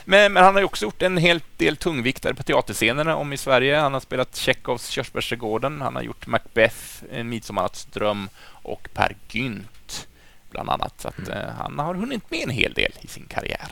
Men, 0.06 0.34
men 0.34 0.44
han 0.44 0.54
har 0.54 0.62
ju 0.62 0.66
också 0.66 0.86
gjort 0.86 1.02
en 1.02 1.18
hel 1.18 1.42
del 1.58 1.78
tungviktare 1.78 2.34
på 2.34 2.44
teaterscenerna 2.44 3.16
om 3.16 3.34
i 3.34 3.38
Sverige. 3.38 3.78
Han 3.78 3.94
har 3.94 4.00
spelat 4.00 4.36
Tjechovs 4.36 4.88
Körsbärsträdgården, 4.90 5.82
han 5.82 5.96
har 5.96 6.04
gjort 6.04 6.28
Macbeth, 6.28 7.04
En 7.12 7.30
midsommarnattsdröm 7.30 8.30
och 8.46 8.88
Per 8.94 9.16
Gynt, 9.30 10.08
bland 10.52 10.70
annat. 10.70 11.02
Så 11.02 11.08
att, 11.08 11.30
eh, 11.30 11.50
han 11.58 11.80
har 11.80 11.96
hunnit 11.96 12.32
med 12.32 12.40
en 12.44 12.50
hel 12.50 12.74
del 12.74 12.92
i 13.02 13.08
sin 13.08 13.26
karriär. 13.26 13.68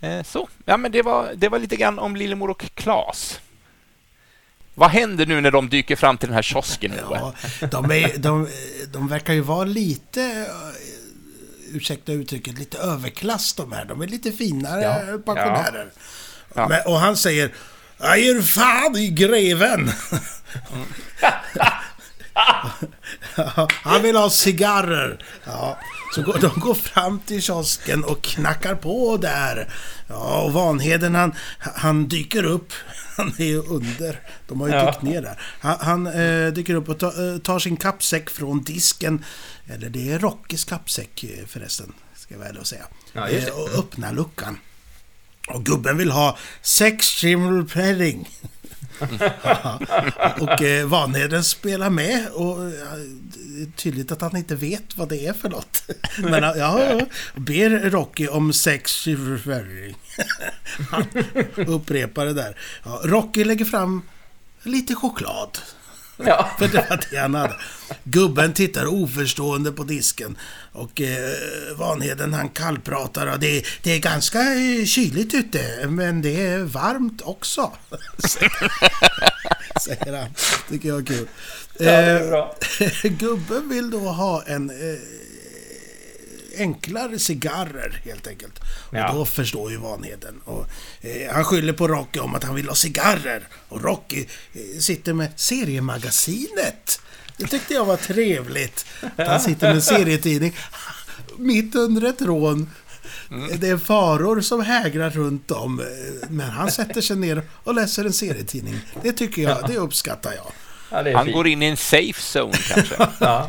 Mm. 0.00 0.18
Eh, 0.18 0.24
så, 0.24 0.48
ja 0.64 0.76
men 0.76 0.92
det 0.92 1.02
var, 1.02 1.32
det 1.36 1.48
var 1.48 1.58
lite 1.58 1.76
grann 1.76 1.98
om 1.98 2.16
Lillemor 2.16 2.50
och 2.50 2.64
Klas. 2.74 3.40
Vad 4.74 4.90
händer 4.90 5.26
nu 5.26 5.40
när 5.40 5.50
de 5.50 5.68
dyker 5.68 5.96
fram 5.96 6.18
till 6.18 6.28
den 6.28 6.34
här 6.34 6.42
kiosken? 6.42 6.92
Ja, 7.10 7.34
de, 7.70 7.90
är, 7.90 8.18
de, 8.18 8.48
de 8.92 9.08
verkar 9.08 9.32
ju 9.32 9.40
vara 9.40 9.64
lite, 9.64 10.22
eh, 10.22 11.76
ursäkta 11.76 12.12
uttrycket, 12.12 12.58
lite 12.58 12.78
överklass 12.78 13.52
de 13.54 13.72
här. 13.72 13.84
De 13.84 14.00
är 14.02 14.06
lite 14.06 14.32
finare 14.32 14.82
Ja. 14.82 15.18
pensionärer. 15.34 15.90
Ja. 16.54 16.68
Men, 16.68 16.80
och 16.86 16.98
han 17.00 17.16
säger 17.16 17.52
Jag 17.98 18.20
ger 18.20 18.42
fan 18.42 18.96
i 18.96 19.08
greven! 19.08 19.90
Ja, 23.36 23.68
han 23.82 24.02
vill 24.02 24.16
ha 24.16 24.30
cigarrer. 24.30 25.24
Ja, 25.44 25.78
så 26.14 26.22
går, 26.22 26.38
de 26.40 26.60
går 26.60 26.74
fram 26.74 27.20
till 27.20 27.42
kiosken 27.42 28.04
och 28.04 28.22
knackar 28.22 28.74
på 28.74 29.16
där. 29.16 29.72
Ja, 30.06 30.42
och 30.42 30.52
Vanheden 30.52 31.14
han, 31.14 31.34
han 31.58 32.08
dyker 32.08 32.44
upp. 32.44 32.72
Han 33.16 33.32
är 33.38 33.44
ju 33.44 33.58
under. 33.62 34.20
De 34.48 34.60
har 34.60 34.68
ju 34.68 34.74
Ja. 34.74 34.86
dykt 34.90 35.02
ner 35.02 35.22
där. 35.22 35.40
Han, 35.60 35.76
han 35.80 36.06
eh, 36.06 36.52
dyker 36.52 36.74
upp 36.74 36.88
och 36.88 36.98
ta, 36.98 37.06
eh, 37.06 37.38
tar 37.38 37.58
sin 37.58 37.76
kappsäck 37.76 38.30
från 38.30 38.62
disken. 38.64 39.24
Eller 39.66 39.88
det 39.90 40.12
är 40.12 40.18
Rockys 40.18 40.64
kappsäck 40.64 41.24
eh, 41.24 41.46
förresten, 41.46 41.92
ska 42.16 42.34
jag 42.34 42.38
väl 42.40 42.64
säga. 42.64 42.84
Ja. 43.12 43.28
Eh, 43.28 43.48
och 43.48 43.78
öppnar 43.78 44.12
luckan. 44.12 44.58
Och 45.48 45.64
gubben 45.64 45.96
vill 45.96 46.10
ha 46.10 46.38
sex 46.62 47.06
shimmer 47.06 47.62
penning. 47.62 48.28
Ja, 48.42 48.48
och 50.40 50.62
eh, 50.62 50.86
Vanheden 50.86 51.44
spelar 51.44 51.90
med 51.90 52.28
och 52.28 52.58
det 52.58 53.62
är 53.62 53.72
tydligt 53.76 54.12
att 54.12 54.20
han 54.20 54.36
inte 54.36 54.54
vet 54.54 54.96
vad 54.96 55.08
det 55.08 55.26
är 55.26 55.32
för 55.32 55.48
något. 55.48 55.82
Men 56.18 56.42
ja, 56.42 56.56
ja, 56.56 57.00
ber 57.34 57.90
Rocky 57.90 58.28
om 58.28 58.52
sex. 58.52 59.08
Han 60.90 61.04
upprepar 61.66 62.26
det 62.26 62.32
där. 62.32 62.58
Ja, 62.84 63.00
Rocky 63.04 63.44
lägger 63.44 63.64
fram 63.64 64.02
lite 64.62 64.94
choklad. 64.94 65.58
Ja. 66.26 66.50
För 66.58 66.68
det 66.68 66.86
var 66.90 67.00
det 67.10 67.16
han 67.16 67.34
hade. 67.34 67.54
Gubben 68.04 68.52
tittar 68.52 68.86
oförstående 68.86 69.72
på 69.72 69.82
disken. 69.82 70.38
Och 70.72 71.00
eh, 71.00 71.34
Vanheden 71.76 72.34
han 72.34 72.48
kallpratar 72.48 73.26
och 73.26 73.38
det, 73.40 73.64
det 73.82 73.92
är 73.92 73.98
ganska 73.98 74.38
eh, 74.38 74.84
kyligt 74.84 75.34
ute, 75.34 75.86
men 75.88 76.22
det 76.22 76.46
är 76.46 76.58
varmt 76.58 77.22
också. 77.24 77.72
Säger 79.80 80.20
han. 80.20 80.28
Tycker 80.68 80.88
jag 80.88 80.98
är 80.98 81.04
kul. 81.04 81.28
Ja, 81.78 81.84
det 81.84 81.90
är 81.90 82.32
Eh. 82.80 83.12
Gubben 83.18 83.68
vill 83.68 83.90
då 83.90 83.98
ha 83.98 84.42
en 84.46 84.70
eh, 84.70 84.98
enklare 86.58 87.18
cigarrer 87.18 88.00
helt 88.04 88.26
enkelt. 88.26 88.60
Ja. 88.92 89.08
Och 89.10 89.14
då 89.18 89.24
förstår 89.24 89.70
ju 89.70 89.76
Vanheden. 89.76 90.40
Och, 90.44 90.66
eh, 91.00 91.34
han 91.34 91.44
skyller 91.44 91.72
på 91.72 91.88
Rocky 91.88 92.18
om 92.18 92.34
att 92.34 92.44
han 92.44 92.54
vill 92.54 92.68
ha 92.68 92.74
cigarrer. 92.74 93.48
Och 93.68 93.82
Rocky 93.84 94.26
eh, 94.52 94.78
sitter 94.80 95.12
med 95.12 95.28
seriemagasinet. 95.36 97.00
Det 97.36 97.46
tyckte 97.46 97.74
jag 97.74 97.84
var 97.84 97.96
trevligt. 97.96 98.86
Att 99.16 99.26
han 99.28 99.40
sitter 99.40 99.66
med 99.66 99.76
en 99.76 99.82
serietidning 99.82 100.56
mitt 101.36 101.74
under 101.74 102.02
ett 102.08 102.22
rån. 102.22 102.70
Det 103.58 103.68
är 103.68 103.76
faror 103.78 104.40
som 104.40 104.60
hägrar 104.60 105.10
runt 105.10 105.50
om. 105.50 105.80
eh, 105.80 105.86
Men 106.30 106.50
han 106.50 106.70
sätter 106.70 107.00
sig 107.00 107.16
ner 107.16 107.42
och 107.64 107.74
läser 107.74 108.04
en 108.04 108.12
serietidning. 108.12 108.74
Det 109.02 109.12
tycker 109.12 109.42
jag, 109.42 109.68
det 109.68 109.76
uppskattar 109.76 110.32
jag. 110.32 110.52
Ja, 110.90 110.96
Han 111.14 111.24
fint. 111.24 111.34
går 111.36 111.46
in 111.48 111.62
i 111.62 111.66
en 111.66 111.76
safe 111.76 112.38
zone 112.38 112.52
kanske. 112.74 112.94
Ja, 113.20 113.48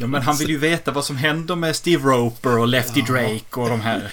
Ja, 0.00 0.06
men 0.06 0.22
han 0.22 0.36
vill 0.36 0.48
ju 0.48 0.58
veta 0.58 0.90
vad 0.90 1.04
som 1.04 1.16
händer 1.16 1.56
med 1.56 1.76
Steve 1.76 2.02
Roper 2.10 2.58
och 2.58 2.68
Lefty 2.68 3.02
Drake 3.02 3.60
och 3.60 3.68
de 3.68 3.80
här 3.80 4.10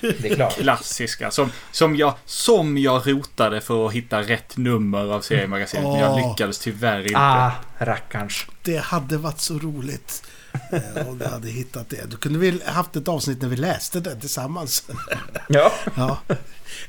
klassiska. 0.61 1.31
Som, 1.31 1.51
som, 1.71 1.95
jag, 1.95 2.13
som 2.25 2.77
jag 2.77 3.07
rotade 3.07 3.61
för 3.61 3.87
att 3.87 3.93
hitta 3.93 4.21
rätt 4.21 4.57
nummer 4.57 5.13
av 5.13 5.21
seriemagasinet. 5.21 5.83
Men 5.83 5.99
jag 5.99 6.29
lyckades 6.29 6.59
tyvärr 6.59 7.01
inte. 7.01 7.19
Ah, 7.19 7.51
rackarns. 7.79 8.45
Det 8.63 8.77
hade 8.77 9.17
varit 9.17 9.39
så 9.39 9.59
roligt 9.59 10.23
om 11.07 11.17
du 11.17 11.25
hade 11.25 11.47
hittat 11.47 11.89
det. 11.89 12.11
Du 12.11 12.17
kunde 12.17 12.39
väl 12.39 12.61
haft 12.65 12.95
ett 12.95 13.07
avsnitt 13.07 13.41
när 13.41 13.49
vi 13.49 13.55
läste 13.55 13.99
det 13.99 14.19
tillsammans. 14.19 14.83
Ja. 15.49 15.71
Ja. 15.95 16.17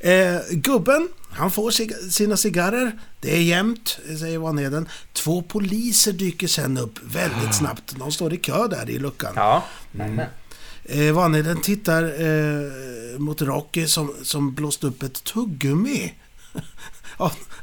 Eh, 0.01 0.41
gubben, 0.51 1.09
han 1.31 1.51
får 1.51 1.71
sina 2.11 2.37
cigarrer. 2.37 2.99
Det 3.21 3.37
är 3.37 3.43
jämnt, 3.43 3.99
säger 4.19 4.39
Vanheden. 4.39 4.89
Två 5.13 5.43
poliser 5.43 6.13
dyker 6.13 6.47
sen 6.47 6.79
upp 6.79 6.99
väldigt 7.03 7.55
snabbt. 7.55 7.95
De 7.99 8.13
står 8.13 8.35
i 8.35 8.37
kö 8.37 8.69
där 8.69 8.91
i 8.91 8.99
luckan. 8.99 9.33
Ja. 9.37 9.65
Nämen. 9.93 10.27
Eh, 10.85 11.13
Vanheden 11.13 11.61
tittar 11.61 12.03
eh, 12.03 13.19
mot 13.19 13.43
Rocky 13.43 13.87
som, 13.87 14.15
som 14.23 14.55
blåst 14.55 14.85
upp 14.85 15.03
ett 15.03 15.25
tuggummi. 15.25 16.15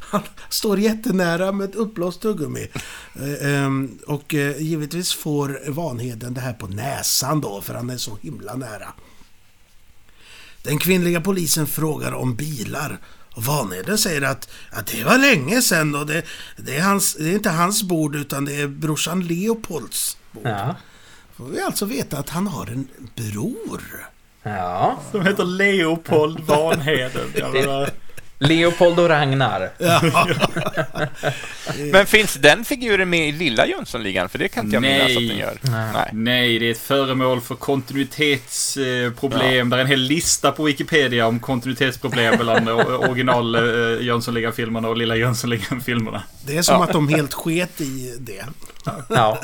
han 0.09 0.21
står 0.49 0.79
jättenära 0.79 1.51
med 1.51 1.69
ett 1.69 1.75
uppblåst 1.75 2.21
tuggummi. 2.21 2.67
Eh, 3.15 3.53
ehm, 3.53 3.99
och 4.07 4.35
eh, 4.35 4.61
givetvis 4.61 5.13
får 5.13 5.71
Vanheden 5.71 6.33
det 6.33 6.41
här 6.41 6.53
på 6.53 6.67
näsan 6.67 7.41
då, 7.41 7.61
för 7.61 7.73
han 7.73 7.89
är 7.89 7.97
så 7.97 8.17
himla 8.21 8.55
nära. 8.55 8.93
Den 10.63 10.79
kvinnliga 10.79 11.21
polisen 11.21 11.67
frågar 11.67 12.11
om 12.11 12.35
bilar. 12.35 12.97
Och 13.35 13.43
Vanheden 13.43 13.97
säger 13.97 14.21
att, 14.21 14.49
att 14.71 14.87
det 14.87 15.03
var 15.03 15.17
länge 15.17 15.61
sedan 15.61 15.95
och 15.95 16.05
det, 16.05 16.23
det, 16.57 16.77
är 16.77 16.81
hans, 16.81 17.13
det 17.13 17.29
är 17.29 17.33
inte 17.33 17.49
hans 17.49 17.83
bord 17.83 18.15
utan 18.15 18.45
det 18.45 18.55
är 18.55 18.67
brorsan 18.67 19.27
Leopolds 19.27 20.17
bord. 20.31 20.47
Ja. 20.47 20.75
Får 21.35 21.45
vi 21.45 21.61
alltså 21.61 21.85
veta 21.85 22.17
att 22.17 22.29
han 22.29 22.47
har 22.47 22.67
en 22.67 22.87
bror. 23.15 23.81
Ja. 24.43 24.99
Som 25.11 25.25
heter 25.25 25.45
Leopold 25.45 26.39
Vanheden. 26.39 27.33
Leopold 28.41 28.99
och 28.99 29.09
Ragnar. 29.09 29.69
Men 31.91 32.05
finns 32.05 32.33
den 32.33 32.65
figuren 32.65 33.09
med 33.09 33.29
i 33.29 33.31
lilla 33.31 33.67
Jönssonligan? 33.67 34.29
För 34.29 34.37
det 34.39 34.47
kan 34.49 34.65
inte 34.65 34.75
jag 34.75 34.81
minnas 34.81 35.01
att 35.07 35.13
den 35.27 35.37
gör. 35.37 35.59
Nej. 35.93 36.09
Nej, 36.13 36.59
det 36.59 36.67
är 36.67 36.71
ett 36.71 36.77
föremål 36.79 37.41
för 37.41 37.55
kontinuitetsproblem. 37.55 39.57
Ja. 39.57 39.63
Där 39.65 39.77
är 39.77 39.81
en 39.81 39.87
hel 39.87 39.99
lista 39.99 40.51
på 40.51 40.63
Wikipedia 40.63 41.27
om 41.27 41.39
kontinuitetsproblem 41.39 42.37
mellan 42.37 42.67
original 42.69 43.55
eh, 43.55 43.61
Jönssonligan-filmerna 44.05 44.87
och 44.87 44.97
lilla 44.97 45.15
Jönssonligan-filmerna. 45.15 46.23
Det 46.45 46.57
är 46.57 46.61
som 46.61 46.75
Ja. 46.75 46.83
att 46.83 46.93
de 46.93 47.07
helt 47.07 47.33
sket 47.33 47.81
i 47.81 48.15
det. 48.19 48.45
Ja, 49.09 49.39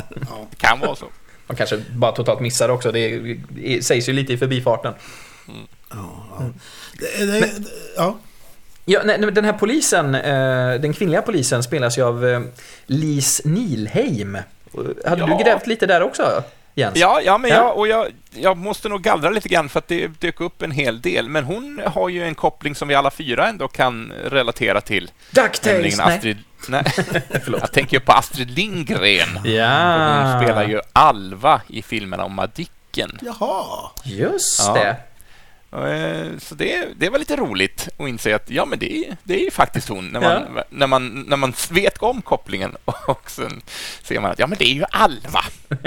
Det 0.50 0.56
kan 0.58 0.80
vara 0.80 0.96
så. 0.96 1.06
man 1.48 1.58
kanske 1.58 1.78
bara 1.90 2.12
totalt 2.12 2.40
missade 2.40 2.74
också. 2.74 2.92
Det, 2.92 3.36
sägs 3.86 4.10
ju 4.10 4.14
lite 4.14 4.34
i 4.34 4.38
förbifarten. 4.38 4.94
Ja, 5.90 6.26
ja. 6.40 6.46
Det, 7.00 7.26
det, 7.26 7.50
ja. 7.98 8.18
Ja, 8.86 9.02
nej, 9.06 9.18
nej, 9.20 9.32
den 9.32 9.46
här 9.46 9.54
polisen, 9.54 10.16
eh, 10.16 10.74
den 10.82 10.94
kvinnliga 10.94 11.22
polisen 11.22 11.64
spelas 11.64 11.98
ju 11.98 12.04
av 12.04 12.28
eh, 12.28 12.40
Lis 12.86 13.42
Nilheim. 13.46 14.38
Hade 15.06 15.22
Ja. 15.22 15.38
du 15.38 15.44
grävt 15.44 15.68
lite 15.68 15.86
där 15.86 16.02
också, 16.04 16.44
Jens? 16.76 16.98
Ja, 16.98 17.22
ja, 17.24 17.38
men 17.38 17.50
Ja. 17.52 17.56
Jag, 17.56 17.78
och 17.78 17.88
jag, 17.88 18.08
jag 18.34 18.58
måste 18.58 18.90
nog 18.90 19.02
gallra 19.02 19.30
lite 19.30 19.50
grann 19.50 19.70
för 19.70 19.80
att 19.80 19.88
det 19.88 20.08
dök 20.08 20.42
upp 20.42 20.62
en 20.62 20.72
hel 20.72 21.02
del. 21.02 21.30
Men 21.30 21.44
hon 21.44 21.82
har 21.86 22.10
ju 22.10 22.24
en 22.24 22.36
koppling 22.36 22.76
som 22.76 22.88
vi 22.88 22.96
alla 22.96 23.12
fyra 23.12 23.48
ändå 23.48 23.68
kan 23.68 24.14
relatera 24.26 24.82
till. 24.82 25.12
Ducktails! 25.32 25.98
Nej. 25.98 26.16
Astrid... 26.16 26.38
Nej, 26.70 26.84
jag 27.48 27.72
tänker 27.72 27.98
ju 27.98 28.00
på 28.00 28.12
Astrid 28.12 28.52
Lindgren. 28.52 29.40
Ja, 29.44 30.24
Hon 30.24 30.42
spelar 30.44 30.68
ju 30.68 30.82
Alva 30.94 31.62
i 31.68 31.82
filmerna 31.82 32.24
om 32.26 32.34
Madicken. 32.36 33.20
Jaha. 33.22 33.90
Just 34.04 34.60
Ja. 34.68 34.74
det. 34.74 34.96
Eh, 35.76 36.38
Så 36.40 36.56
det, 36.56 36.88
det 36.96 37.10
var 37.10 37.20
lite 37.20 37.36
roligt 37.36 37.88
att 37.98 38.08
inse 38.08 38.36
att 38.36 38.50
ja, 38.50 38.66
men 38.66 38.80
det, 38.80 38.98
är- 38.98 39.18
det 39.24 39.34
är 39.36 39.40
ju 39.44 39.52
faktiskt 39.52 39.90
hon 39.90 40.08
när 40.10 40.20
man, 40.22 40.60
när 40.70 40.88
man, 40.88 41.22
när 41.22 41.38
man 41.38 41.54
vet 41.70 41.98
om 41.98 42.22
kopplingen 42.22 42.76
och 43.08 43.30
sen 43.32 43.62
ser 44.04 44.20
man 44.20 44.32
att 44.32 44.40
ja, 44.40 44.48
men 44.48 44.58
det 44.58 44.66
är 44.66 44.74
ju 44.74 44.86
Alva. 44.92 45.42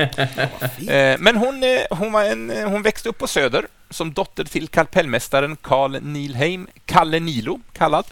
Eh, 0.88 1.16
Men 1.18 1.37
hon, 1.37 1.62
eh, 1.62 1.80
hon, 1.99 2.12
var 2.12 2.25
en, 2.25 2.50
hon 2.64 2.83
växte 2.83 3.09
upp 3.09 3.18
på 3.18 3.26
Söder 3.26 3.66
som 3.90 4.12
dotter 4.12 4.45
till 4.45 4.68
kapellmästaren 4.68 5.57
Carl 5.57 6.00
Nilheim, 6.02 6.66
Kalle 6.87 7.21
Nilo 7.21 7.61
kallad, 7.73 8.04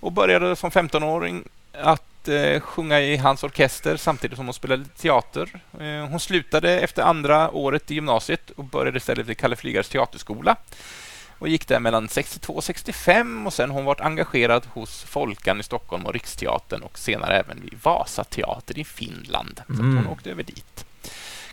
och 0.00 0.12
började 0.12 0.56
som 0.56 0.70
15-åring 0.70 1.44
att 1.72 2.02
eh, 2.28 2.60
sjunga 2.60 3.00
i 3.00 3.16
hans 3.16 3.42
orkester 3.44 3.96
samtidigt 3.96 4.36
som 4.36 4.46
hon 4.46 4.54
spelade 4.54 4.84
teater. 4.84 5.60
Eh, 5.80 6.08
hon 6.10 6.20
slutade 6.20 6.80
efter 6.80 7.02
andra 7.02 7.50
året 7.50 7.90
i 7.90 7.94
gymnasiet 7.94 8.50
och 8.50 8.64
började 8.64 8.96
istället 8.96 9.26
vid 9.26 9.38
Kalle 9.38 9.56
Flygares 9.56 9.88
teaterskola 9.88 10.56
och 11.38 11.48
gick 11.48 11.68
där 11.68 11.80
mellan 11.80 12.08
62 12.08 12.52
och 12.52 12.64
65 12.64 13.46
och 13.46 13.52
sen 13.52 13.70
har 13.70 13.74
hon 13.76 13.84
varit 13.84 14.00
engagerad 14.00 14.66
hos 14.72 15.02
Folkan 15.02 15.60
i 15.60 15.62
Stockholm 15.62 16.06
och 16.06 16.12
Riksteatern 16.12 16.82
och 16.82 16.98
senare 16.98 17.36
även 17.38 17.60
vid 17.60 17.74
Vasateatern 17.82 18.78
i 18.80 18.84
Finland. 18.84 19.60
Så 19.66 19.72
hon 19.72 19.92
Mm. 19.92 20.08
åkte 20.08 20.30
över 20.30 20.42
dit. 20.42 20.84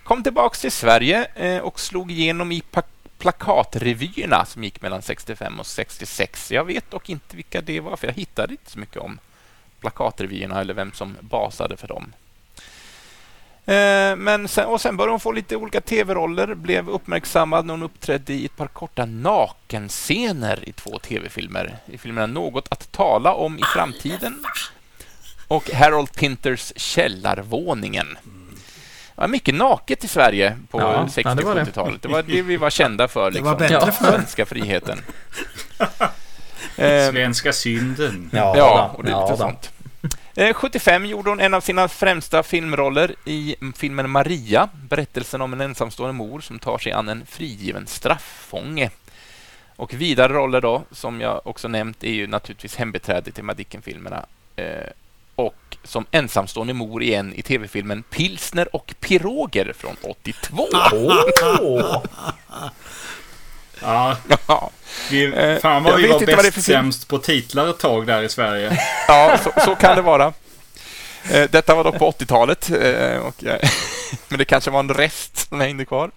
Kom 0.03 0.23
tillbaks 0.23 0.61
till 0.61 0.71
Sverige 0.71 1.25
eh, 1.35 1.57
och 1.61 1.79
slog 1.79 2.11
igenom 2.11 2.51
i 2.51 2.63
plakatrevyerna 3.17 4.45
som 4.45 4.63
gick 4.63 4.81
mellan 4.81 5.01
65 5.01 5.59
och 5.59 5.65
66. 5.67 6.51
Jag 6.51 6.63
vet 6.65 6.91
dock 6.91 7.09
inte 7.09 7.35
vilka 7.35 7.61
det 7.61 7.79
var, 7.79 7.95
för 7.97 8.07
jag 8.07 8.13
hittade 8.13 8.53
inte 8.53 8.71
så 8.71 8.79
mycket 8.79 8.97
om 8.97 9.19
plakatrevyerna 9.81 10.61
eller 10.61 10.73
vem 10.73 10.91
som 10.91 11.17
basade 11.21 11.77
för 11.77 11.87
dem. 11.87 12.13
Eh, 13.67 14.15
Men 14.15 14.47
sen, 14.47 14.65
och 14.65 14.81
sen 14.81 14.97
började 14.97 15.11
hon 15.13 15.19
få 15.19 15.31
lite 15.31 15.55
olika 15.55 15.81
tv-roller, 15.81 16.53
blev 16.55 16.89
uppmärksammad 16.89 17.65
när 17.65 17.73
hon 17.73 17.83
uppträdde 17.83 18.33
i 18.33 18.45
ett 18.45 18.55
par 18.57 18.67
korta 18.67 19.05
nakenscener 19.05 20.69
i 20.69 20.71
två 20.71 20.99
tv-filmer. 20.99 21.77
I 21.85 21.97
filmerna 21.97 22.27
Något 22.27 22.67
att 22.71 22.91
tala 22.91 23.33
om 23.33 23.59
i 23.59 23.63
framtiden 23.73 24.43
och 25.47 25.69
Harold 25.71 26.11
Pinters 26.13 26.73
Källarvåningen. 26.75 28.17
Det 29.15 29.21
var 29.21 29.27
mycket 29.27 29.55
naket 29.55 30.03
i 30.03 30.07
Sverige 30.07 30.57
på 30.71 30.79
Ja, 30.81 31.07
60 31.07 31.29
ja, 31.29 31.35
det 31.35 31.43
var 31.43 31.55
det. 31.55 31.63
70-talet. 31.63 32.01
Det 32.01 32.07
var 32.07 32.23
det 32.23 32.41
vi 32.41 32.57
var 32.57 32.69
kända 32.69 33.07
för. 33.07 33.23
Det 33.25 33.29
Liksom. 33.33 33.45
var 33.51 33.59
bättre 33.59 33.73
Ja. 33.75 33.91
förr. 33.91 34.11
Svenska 34.11 34.45
friheten. 34.45 35.01
Eh, 36.77 37.11
Svenska 37.11 37.53
synden. 37.53 38.29
Ja, 38.33 38.57
Ja, 38.57 38.91
och 38.97 39.03
det 39.03 39.09
är 39.09 39.11
ja, 39.11 39.25
lite 39.25 39.37
sånt. 39.37 39.71
Eh, 40.35 40.53
75 40.53 41.05
gjorde 41.05 41.29
hon 41.29 41.39
en 41.39 41.53
av 41.53 41.61
sina 41.61 41.87
främsta 41.87 42.43
filmroller 42.43 43.15
i 43.25 43.55
filmen 43.75 44.09
Maria, 44.09 44.69
berättelsen 44.89 45.41
om 45.41 45.53
en 45.53 45.61
ensamstående 45.61 46.13
mor 46.13 46.39
som 46.39 46.59
tar 46.59 46.77
sig 46.77 46.91
an 46.91 47.09
en 47.09 47.25
frigiven 47.25 47.87
straffånge. 47.87 48.89
Och 49.75 49.93
vidare 49.93 50.33
roller 50.33 50.61
då, 50.61 50.83
som 50.91 51.21
jag 51.21 51.47
också 51.47 51.67
nämnt, 51.67 52.03
är 52.03 52.11
ju 52.11 52.27
naturligtvis 52.27 52.75
hembiträdet 52.75 53.39
i 53.39 53.41
Madicken-filmerna. 53.41 54.25
Eh, 54.55 54.65
och 55.35 55.77
som 55.83 56.05
ensamstående 56.11 56.73
mor 56.73 57.03
igen 57.03 57.33
i 57.33 57.41
tv-filmen 57.41 58.03
Pilsner 58.03 58.75
och 58.75 58.95
piroger 58.99 59.73
från 59.77 59.95
82. 60.03 60.67
Åh! 61.61 62.03
Ja, 63.81 64.17
Ja, 64.47 64.71
vi, 65.09 65.25
Eh, 65.25 65.59
fan 65.59 65.73
jag 65.85 65.91
vad 65.91 66.01
vi 66.01 66.07
var 66.07 66.19
vad 66.19 66.25
bäst 66.25 66.63
sämst 66.63 67.07
på 67.07 67.17
titlar 67.17 67.69
ett 67.69 67.79
tag 67.79 68.07
där 68.07 68.23
i 68.23 68.29
Sverige. 68.29 68.79
Ja, 69.07 69.37
så, 69.43 69.51
så 69.65 69.75
kan 69.75 69.95
det 69.95 70.01
vara. 70.01 70.33
Eh, 71.31 71.49
Detta 71.49 71.75
var 71.75 71.83
dock 71.83 71.97
på 71.97 72.11
80-talet, 72.11 72.69
eh, 72.69 73.17
och, 73.17 73.43
men 74.27 74.37
det 74.39 74.45
kanske 74.45 74.71
var 74.71 74.79
en 74.79 74.93
rest 74.93 75.49
som 75.49 75.61
hängde 75.61 75.85
kvar. 75.85 76.11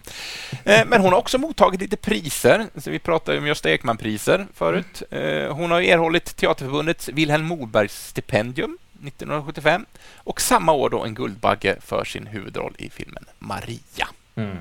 Men 0.64 1.00
hon 1.00 1.12
har 1.12 1.18
också 1.18 1.38
mottagit 1.38 1.80
lite 1.80 1.96
priser. 1.96 2.66
Så 2.76 2.90
vi 2.90 2.98
pratade 2.98 3.38
om 3.38 3.46
Gösta 3.46 3.70
Ekman-priser 3.70 4.46
förut. 4.54 5.02
Hon 5.50 5.70
har 5.70 5.80
erhållit 5.80 6.36
Teaterförbundets 6.36 7.08
Vilhelm 7.08 7.44
Mobergs 7.44 8.06
stipendium 8.08 8.78
1975 9.06 9.86
och 10.16 10.40
samma 10.40 10.72
år 10.72 10.90
då 10.90 11.04
en 11.04 11.14
Guldbagge 11.14 11.76
för 11.86 12.04
sin 12.04 12.26
huvudroll 12.26 12.74
i 12.78 12.90
filmen 12.90 13.24
Maria. 13.38 14.08
Mm. 14.36 14.56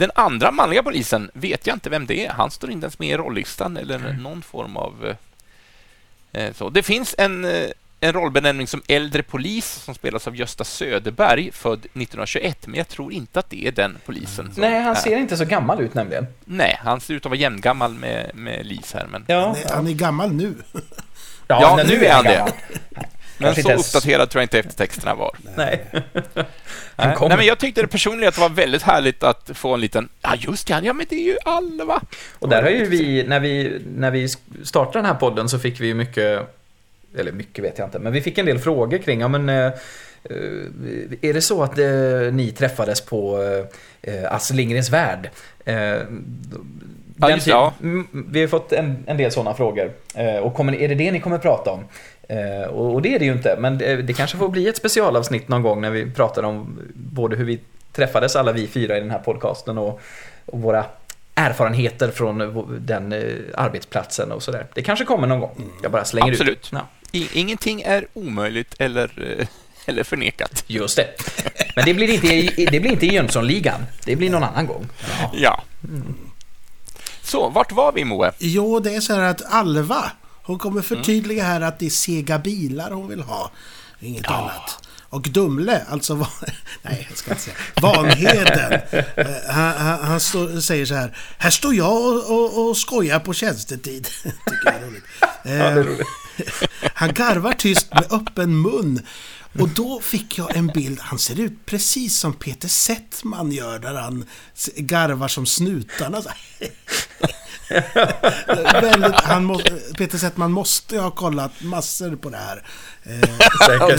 Den 0.00 0.10
andra 0.14 0.50
manliga 0.50 0.82
polisen 0.82 1.30
vet 1.34 1.66
jag 1.66 1.76
inte 1.76 1.90
vem 1.90 2.06
det 2.06 2.26
är. 2.26 2.30
Han 2.30 2.50
står 2.50 2.70
inte 2.70 2.84
ens 2.84 2.98
med 2.98 3.08
i 3.08 3.16
rollistan 3.16 3.76
eller 3.76 3.98
någon 4.12 4.42
form 4.42 4.76
av... 4.76 5.14
eh, 6.32 6.44
eh, 6.44 6.52
så. 6.54 6.70
Det 6.70 6.82
finns 6.82 7.14
en, 7.18 7.44
eh, 7.44 7.70
en 8.00 8.12
rollbenämning 8.12 8.66
som 8.66 8.82
äldre 8.88 9.22
polis 9.22 9.66
som 9.66 9.94
spelas 9.94 10.26
av 10.26 10.36
Gösta 10.36 10.64
Söderberg, 10.64 11.50
född 11.52 11.78
1921, 11.78 12.66
men 12.66 12.78
jag 12.78 12.88
tror 12.88 13.12
inte 13.12 13.38
att 13.38 13.50
det 13.50 13.66
är 13.66 13.72
den 13.72 13.98
polisen. 14.06 14.52
Nej, 14.56 14.82
han 14.82 14.90
är. 14.90 14.94
ser 14.94 15.16
inte 15.16 15.36
så 15.36 15.44
gammal 15.44 15.80
ut 15.80 15.94
nämligen. 15.94 16.26
Nej, 16.44 16.80
han 16.84 17.00
ser 17.00 17.14
ut 17.14 17.26
att 17.26 17.30
vara 17.30 17.40
jämngammal 17.40 17.94
med, 17.94 18.30
med 18.34 18.66
Lis 18.66 18.92
här, 18.94 19.06
men, 19.10 19.24
Ja, 19.28 19.46
Han 19.46 19.56
är, 19.56 19.74
han 19.74 19.86
är 19.86 19.92
gammal 19.92 20.32
nu. 20.32 20.54
Ja, 21.46 21.74
men 21.76 21.86
nu 21.86 22.04
är 22.04 22.12
han 22.12 22.24
det. 22.24 22.52
Men 23.40 23.54
så 23.54 23.68
ens- 23.70 23.88
uppdaterad 23.88 24.30
tror 24.30 24.40
jag 24.40 24.44
inte 24.44 24.58
eftertexterna 24.58 25.14
var. 25.14 25.36
Nej. 25.56 25.84
Nej. 26.96 27.16
Men 27.28 27.46
jag 27.46 27.58
tyckte 27.58 27.82
det 27.82 27.88
personligen 27.88 28.28
att 28.28 28.34
det 28.34 28.40
var 28.40 28.48
väldigt 28.48 28.82
härligt 28.82 29.22
att 29.22 29.50
få 29.54 29.74
en 29.74 29.80
liten... 29.80 30.08
Ja, 30.22 30.34
just 30.38 30.66
det, 30.66 30.80
ja, 30.84 30.92
men 30.92 31.06
det 31.08 31.14
är 31.16 31.24
ju 31.24 31.36
Alva. 31.44 32.00
Och 32.38 32.48
där 32.48 32.62
har 32.62 32.70
ju 32.70 32.84
vi, 32.84 33.24
när 33.28 33.40
vi, 33.40 33.80
när 33.96 34.10
vi 34.10 34.28
startade 34.64 34.98
den 34.98 35.06
här 35.06 35.14
podden 35.14 35.48
så 35.48 35.58
fick 35.58 35.80
vi 35.80 35.86
ju 35.86 35.94
mycket, 35.94 36.40
eller 37.18 37.32
mycket 37.32 37.64
vet 37.64 37.78
jag 37.78 37.86
inte, 37.86 37.98
men 37.98 38.12
vi 38.12 38.20
fick 38.20 38.38
en 38.38 38.46
del 38.46 38.58
frågor 38.58 38.98
kring, 38.98 39.20
ja 39.20 39.28
men 39.28 39.48
eh, 39.48 39.56
eh, 39.64 39.72
är 41.20 41.34
det 41.34 41.42
så 41.42 41.62
att 41.62 41.78
eh, 41.78 41.86
ni 42.32 42.54
träffades 42.58 43.00
på 43.00 43.42
eh, 44.02 44.32
Astrid 44.34 44.56
Lindgrens 44.56 44.90
Värld? 44.90 45.30
Den 47.16 47.30
just 47.30 47.44
typ- 47.44 47.50
ja. 47.52 47.72
Mm, 47.82 48.26
Vi 48.30 48.40
har 48.40 48.48
fått 48.48 48.72
en, 48.72 49.04
en 49.06 49.16
del 49.16 49.32
sådana 49.32 49.54
frågor. 49.54 49.92
Och 50.42 50.54
kommer, 50.54 50.74
är 50.74 50.88
det 50.88 50.94
det 50.94 51.12
ni 51.12 51.20
kommer 51.20 51.38
prata 51.38 51.70
om? 51.70 51.84
Eh, 52.30 52.68
och, 52.68 52.94
och 52.94 53.02
det 53.02 53.14
är 53.14 53.18
det 53.18 53.24
ju 53.24 53.32
inte, 53.32 53.56
men 53.58 53.78
det, 53.78 54.02
det 54.02 54.12
kanske 54.12 54.36
får 54.36 54.48
bli 54.48 54.68
ett 54.68 54.76
specialavsnitt 54.76 55.48
någon 55.48 55.62
gång 55.62 55.80
när 55.80 55.90
vi 55.90 56.10
pratar 56.10 56.42
om 56.42 56.80
både 56.94 57.36
hur 57.36 57.44
vi 57.44 57.60
träffades 57.92 58.36
alla 58.36 58.52
vi 58.52 58.66
fyra 58.66 58.96
i 58.96 59.00
den 59.00 59.10
här 59.10 59.18
podcasten 59.18 59.78
och, 59.78 60.00
och 60.46 60.60
våra 60.60 60.84
erfarenheter 61.34 62.10
från 62.10 62.38
den 62.86 63.12
eh, 63.12 63.20
arbetsplatsen 63.54 64.32
och 64.32 64.42
sådär. 64.42 64.66
Det 64.74 64.82
kanske 64.82 65.04
kommer 65.04 65.26
någon 65.26 65.40
gång. 65.40 65.70
Jag 65.82 65.92
bara 65.92 66.04
slänger 66.04 66.32
Absolut. 66.32 66.58
ut. 66.58 66.70
Ja, 66.72 66.86
I, 67.12 67.28
ingenting 67.32 67.82
är 67.82 68.06
omöjligt 68.12 68.74
eller, 68.78 69.36
eh, 69.38 69.46
eller 69.86 70.02
förnekat. 70.04 70.64
just 70.66 70.96
det. 70.96 71.08
Men 71.76 71.84
det 71.84 71.94
blir 71.94 72.10
inte 72.10 72.64
det 72.70 72.80
blir 72.80 72.90
inte 72.92 73.06
i 73.06 73.14
Jönssonligan. 73.14 73.80
Det 74.04 74.16
blir 74.16 74.30
någon 74.30 74.42
annan 74.44 74.66
gång. 74.66 74.88
Ja. 75.32 75.62
Så, 77.22 77.48
vart 77.48 77.72
var 77.72 77.92
vi, 77.92 78.04
Moe? 78.04 78.32
Jo, 78.38 78.80
det 78.80 78.94
är 78.94 79.00
så 79.00 79.14
här 79.14 79.22
att 79.22 79.52
Alva, 79.52 80.10
hon 80.50 80.58
kommer 80.58 80.82
förtydliga 80.82 81.44
här 81.44 81.60
att 81.60 81.78
det 81.78 81.86
är 81.86 81.90
sega 81.90 82.38
bilar 82.38 82.90
hon 82.90 83.08
vill 83.08 83.20
ha. 83.20 83.50
Inget 84.00 84.30
annat. 84.30 84.88
Och 85.08 85.22
Dumle, 85.22 85.82
alltså 85.88 86.14
Nej, 86.82 87.06
jag 87.08 87.18
ska 87.18 87.30
inte 87.30 87.42
säga. 87.42 87.56
Vanheden. 87.82 88.80
eh, 88.90 89.04
han 89.48 89.72
han, 89.72 90.04
han 90.04 90.20
står, 90.20 90.60
säger 90.60 90.86
så 90.86 90.94
här. 90.94 91.16
Här 91.38 91.50
står 91.50 91.74
jag 91.74 91.92
och, 91.92 92.30
och, 92.30 92.68
och 92.68 92.76
skojar 92.76 93.18
på 93.20 93.34
tjänstetid. 93.34 94.04
Tycker 94.22 94.34
jag 94.64 94.74
är 94.74 94.86
roligt. 94.86 95.04
Eh, 95.44 96.06
han 96.94 97.14
garvar 97.14 97.52
tyst 97.52 97.94
med 97.94 98.12
öppen 98.12 98.62
mun. 98.62 99.06
Och 99.58 99.68
då 99.68 100.00
fick 100.00 100.38
jag 100.38 100.56
en 100.56 100.66
bild, 100.66 101.00
han 101.00 101.18
ser 101.18 101.40
ut 101.40 101.66
precis 101.66 102.18
som 102.18 102.32
Peter 102.32 102.68
Settman 102.68 103.52
gör 103.52 103.78
där 103.78 103.94
han 103.94 104.24
garvar 104.76 105.28
som 105.28 105.46
snutarna. 105.46 106.22
Väldigt, 108.82 109.20
han 109.20 109.44
må, 109.44 109.60
Peter 109.98 110.18
Settman 110.18 110.52
måste 110.52 110.98
ha 110.98 111.10
kollat 111.10 111.52
massor 111.62 112.16
på 112.16 112.30
det 112.30 112.36
här. 112.36 112.62
Eh, 113.02 113.20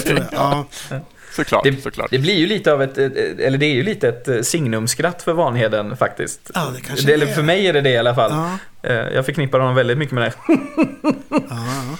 det 0.05 0.09
jag. 0.09 0.25
Ja. 0.31 0.65
Såklart, 1.35 1.63
Det, 1.63 1.81
såklart. 1.81 2.11
det 2.11 2.19
blir 2.19 2.35
ju 2.35 2.47
lite 2.47 2.73
av 2.73 2.81
ett, 2.83 2.97
eller 2.97 3.57
det 3.57 3.65
är 3.65 3.73
ju 3.73 3.83
lite 3.83 4.09
ett 4.09 4.27
eh, 4.27 4.41
signumskratt 4.41 5.21
för 5.21 5.33
Vanheden 5.33 5.97
faktiskt. 5.97 6.51
Ja, 6.53 6.71
det 6.75 6.81
kanske 6.81 7.05
det, 7.07 7.13
eller 7.13 7.25
för 7.27 7.43
mig 7.43 7.67
är 7.67 7.73
det 7.73 7.81
det 7.81 7.89
i 7.89 7.97
alla 7.97 8.15
fall. 8.15 8.31
Ja, 8.31 8.57
Eh, 8.83 8.93
Jag 8.95 9.25
förknippar 9.25 9.59
honom 9.59 9.75
väldigt 9.75 9.97
mycket 9.97 10.13
med 10.15 10.23
det. 10.23 10.33
ja, 11.49 11.97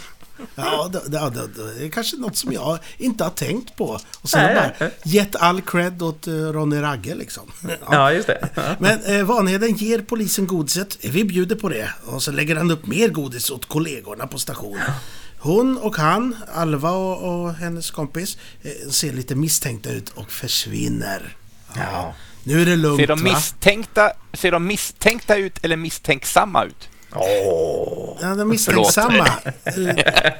ja. 0.56 0.64
Ja, 0.66 0.90
det, 0.94 1.10
det, 1.10 1.30
det, 1.30 1.74
det 1.80 1.86
är 1.86 1.90
kanske 1.90 2.18
något 2.18 2.38
som 2.38 2.54
jag 2.54 2.80
inte 2.98 3.24
har 3.24 3.32
tänkt 3.32 3.76
på. 3.76 4.00
Och 4.22 4.30
sen 4.30 4.44
Nej, 4.44 4.56
har 4.56 4.62
bara 4.62 4.74
nej. 4.80 4.92
gett 5.04 5.36
all 5.36 5.62
cred 5.62 6.02
åt 6.02 6.28
uh, 6.28 6.52
Ronny 6.52 6.82
Ragge 6.82 7.16
liksom. 7.16 7.52
Ja. 7.62 7.70
Ja, 7.92 8.14
just 8.14 8.28
det. 8.28 8.50
Men 8.80 9.04
eh, 9.04 9.24
Vanheden 9.24 9.76
ger 9.76 10.00
polisen 10.02 10.48
godiset. 10.48 10.98
Vi 11.02 11.24
bjuder 11.24 11.56
på 11.56 11.70
det. 11.70 11.90
Och 12.06 12.24
så 12.24 12.32
lägger 12.32 12.56
han 12.56 12.72
upp 12.72 12.88
mer 12.88 13.10
godis 13.10 13.50
åt 13.50 13.66
kollegorna 13.66 14.28
på 14.28 14.40
stationen. 14.40 14.92
Hon 15.40 15.78
och 15.78 15.96
han, 15.96 16.36
Alva 16.54 16.92
och, 16.92 17.44
och 17.44 17.54
hennes 17.54 17.92
kompis, 17.92 18.38
eh, 18.62 18.90
ser 18.90 19.14
lite 19.14 19.36
misstänkta 19.36 19.90
ut 19.90 20.10
och 20.10 20.32
försvinner. 20.32 21.36
Ja. 21.76 22.14
Nu 22.44 22.62
är 22.62 22.66
det 22.66 22.76
lugnt 22.76 23.00
Ser 23.00 23.08
de, 23.08 23.24
va? 23.24 23.34
misstänkta, 23.34 24.12
ser 24.34 24.52
de 24.52 24.68
misstänkta 24.68 25.36
ut 25.36 25.60
eller 25.66 25.78
misstänksamma 25.78 26.64
ut? 26.64 26.90
Åh. 27.16 28.18
Ja, 28.22 28.36
de 28.36 28.50
misstänksamma. 28.50 29.28
Eh, 29.64 29.74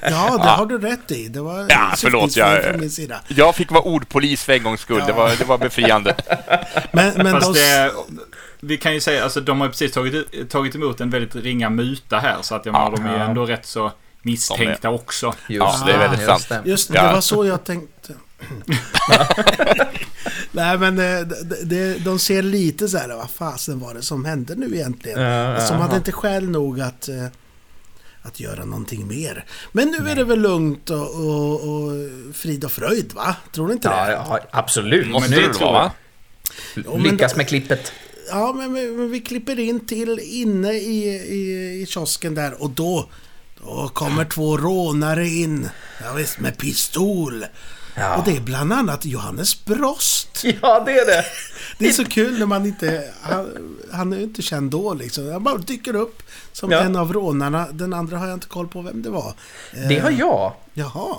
Ja, 0.02 0.38
det 0.38 0.50
har 0.50 0.66
du 0.66 0.78
rätt 0.80 1.12
i. 1.12 1.28
Det 1.28 1.42
var 1.42 1.66
Ja, 1.70 1.94
förlåt, 1.98 2.36
jag- 2.36 2.64
från 2.64 2.80
min 2.80 2.92
sida. 2.92 3.20
Jag 3.28 3.56
fick 3.56 3.72
vara 3.72 3.84
ordpolis 3.84 4.44
för 4.44 4.54
en 4.54 4.64
gångs 4.64 4.82
skull. 4.82 5.04
Det, 5.08 5.14
var, 5.14 5.32
det 5.38 5.46
var 5.46 5.58
befriande. 5.58 6.16
Men, 6.92 7.14
men 7.16 7.32
Fast 7.42 7.54
de... 7.54 7.60
det, 7.60 7.92
vi 8.60 8.78
kan 8.78 8.94
ju 8.94 9.00
säga, 9.02 9.24
alltså 9.24 9.42
de 9.42 9.62
har 9.62 9.68
precis 9.68 9.92
tagit, 9.92 10.50
tagit 10.50 10.76
emot 10.76 11.02
en 11.02 11.10
väldigt 11.10 11.36
ringa 11.36 11.70
muta 11.70 12.20
här. 12.20 12.38
Så 12.42 12.56
att 12.56 12.66
jag 12.66 12.76
Ja. 12.76 12.94
de 12.96 13.06
är 13.06 13.20
ändå 13.20 13.46
rätt 13.46 13.66
så 13.66 13.92
misstänkta 14.22 14.90
också. 14.90 15.34
Just 15.50 15.66
Ja, 15.80 15.84
det 15.86 15.94
är 15.94 15.98
väldigt 15.98 16.26
sant. 16.26 16.50
det. 16.50 16.62
Just 16.66 16.92
det, 16.92 16.98
Ja. 16.98 17.04
det 17.08 17.14
var 17.14 17.22
så 17.22 17.46
jag 17.46 17.64
tänkte. 17.64 18.14
Nej 20.52 20.78
men 20.78 21.00
eh, 21.00 21.28
de, 21.28 21.56
de, 21.66 21.98
de 21.98 22.20
ser 22.20 22.42
lite 22.42 22.88
så 22.88 22.98
här, 22.98 23.08
vad 23.16 23.30
fasen 23.30 23.80
var 23.80 23.94
det 23.94 24.02
som 24.02 24.26
hände 24.26 24.56
nu 24.56 24.76
egentligen? 24.76 25.22
Ja, 25.22 25.56
Alltså, 25.56 25.74
de 25.74 25.82
hade 25.82 25.96
inte 25.98 26.12
skäl 26.12 26.50
nog 26.50 26.82
att, 26.82 27.10
eh, 27.10 27.26
att 28.22 28.40
göra 28.40 28.66
någonting 28.66 29.08
mer. 29.08 29.46
Men 29.72 29.88
nu 30.00 30.10
är 30.10 30.16
det 30.16 30.24
väl 30.24 30.40
lugnt 30.42 30.90
och, 30.90 31.16
och, 31.16 31.54
och 31.54 31.92
frid 32.34 32.66
och 32.66 32.72
fröjd 32.72 33.14
va? 33.14 33.36
Tror 33.52 33.68
du 33.68 33.74
inte 33.74 33.88
Ja, 33.88 34.06
det? 34.06 34.12
ja, 34.12 34.40
absolut. 34.52 35.08
Måste 35.10 35.36
det 35.36 35.42
det 35.48 35.60
vara, 35.60 35.92
Lyckas 36.76 37.32
det- 37.32 37.38
med 37.38 37.48
klippet. 37.48 37.92
Ja, 38.30 38.54
men, 38.54 38.72
men, 38.74 38.96
men 38.96 39.12
vi 39.12 39.20
klipper 39.20 39.60
in 39.60 39.86
till 39.88 40.20
inne 40.24 40.74
i, 40.74 41.08
i, 41.10 41.82
i 41.82 41.86
kiosken 41.86 42.36
där 42.36 42.62
och 42.64 42.70
då, 42.70 43.10
då 43.64 43.90
kommer 43.94 44.26
två 44.26 44.58
rånare 44.58 45.28
in. 45.28 45.70
Ja, 46.04 46.14
visst, 46.14 46.40
med 46.40 46.58
pistol. 46.58 47.46
Ja. 47.96 48.16
Och 48.18 48.24
det 48.26 48.36
är 48.38 48.42
bland 48.42 48.74
annat 48.74 49.06
Johannes 49.06 49.66
Brost. 49.66 50.28
Ja, 50.62 50.84
det 50.86 50.92
är 50.92 51.06
det. 51.06 51.26
Det 51.78 51.88
är 51.88 51.92
så 51.92 52.06
kul 52.06 52.40
när 52.40 52.46
man 52.46 52.66
inte... 52.66 53.04
Han, 53.22 53.78
han 53.92 54.14
är 54.14 54.18
ju 54.18 54.24
inte 54.24 54.42
känd 54.42 54.72
då 54.72 54.94
liksom. 54.94 55.32
Han 55.32 55.44
bara 55.44 55.58
dyker 55.58 55.96
upp 55.96 56.24
som 56.54 56.72
Ja. 56.72 56.80
en 56.80 56.96
av 56.96 57.14
rånarna. 57.14 57.68
Den 57.72 57.94
andra 57.94 58.18
har 58.18 58.28
jag 58.28 58.34
inte 58.34 58.48
koll 58.48 58.68
på 58.68 58.82
vem 58.82 59.02
det 59.02 59.10
var. 59.10 59.34
Det 59.90 59.98
Eh, 59.98 60.04
har 60.04 60.12
jag. 60.12 60.54
Jaha. 60.74 61.16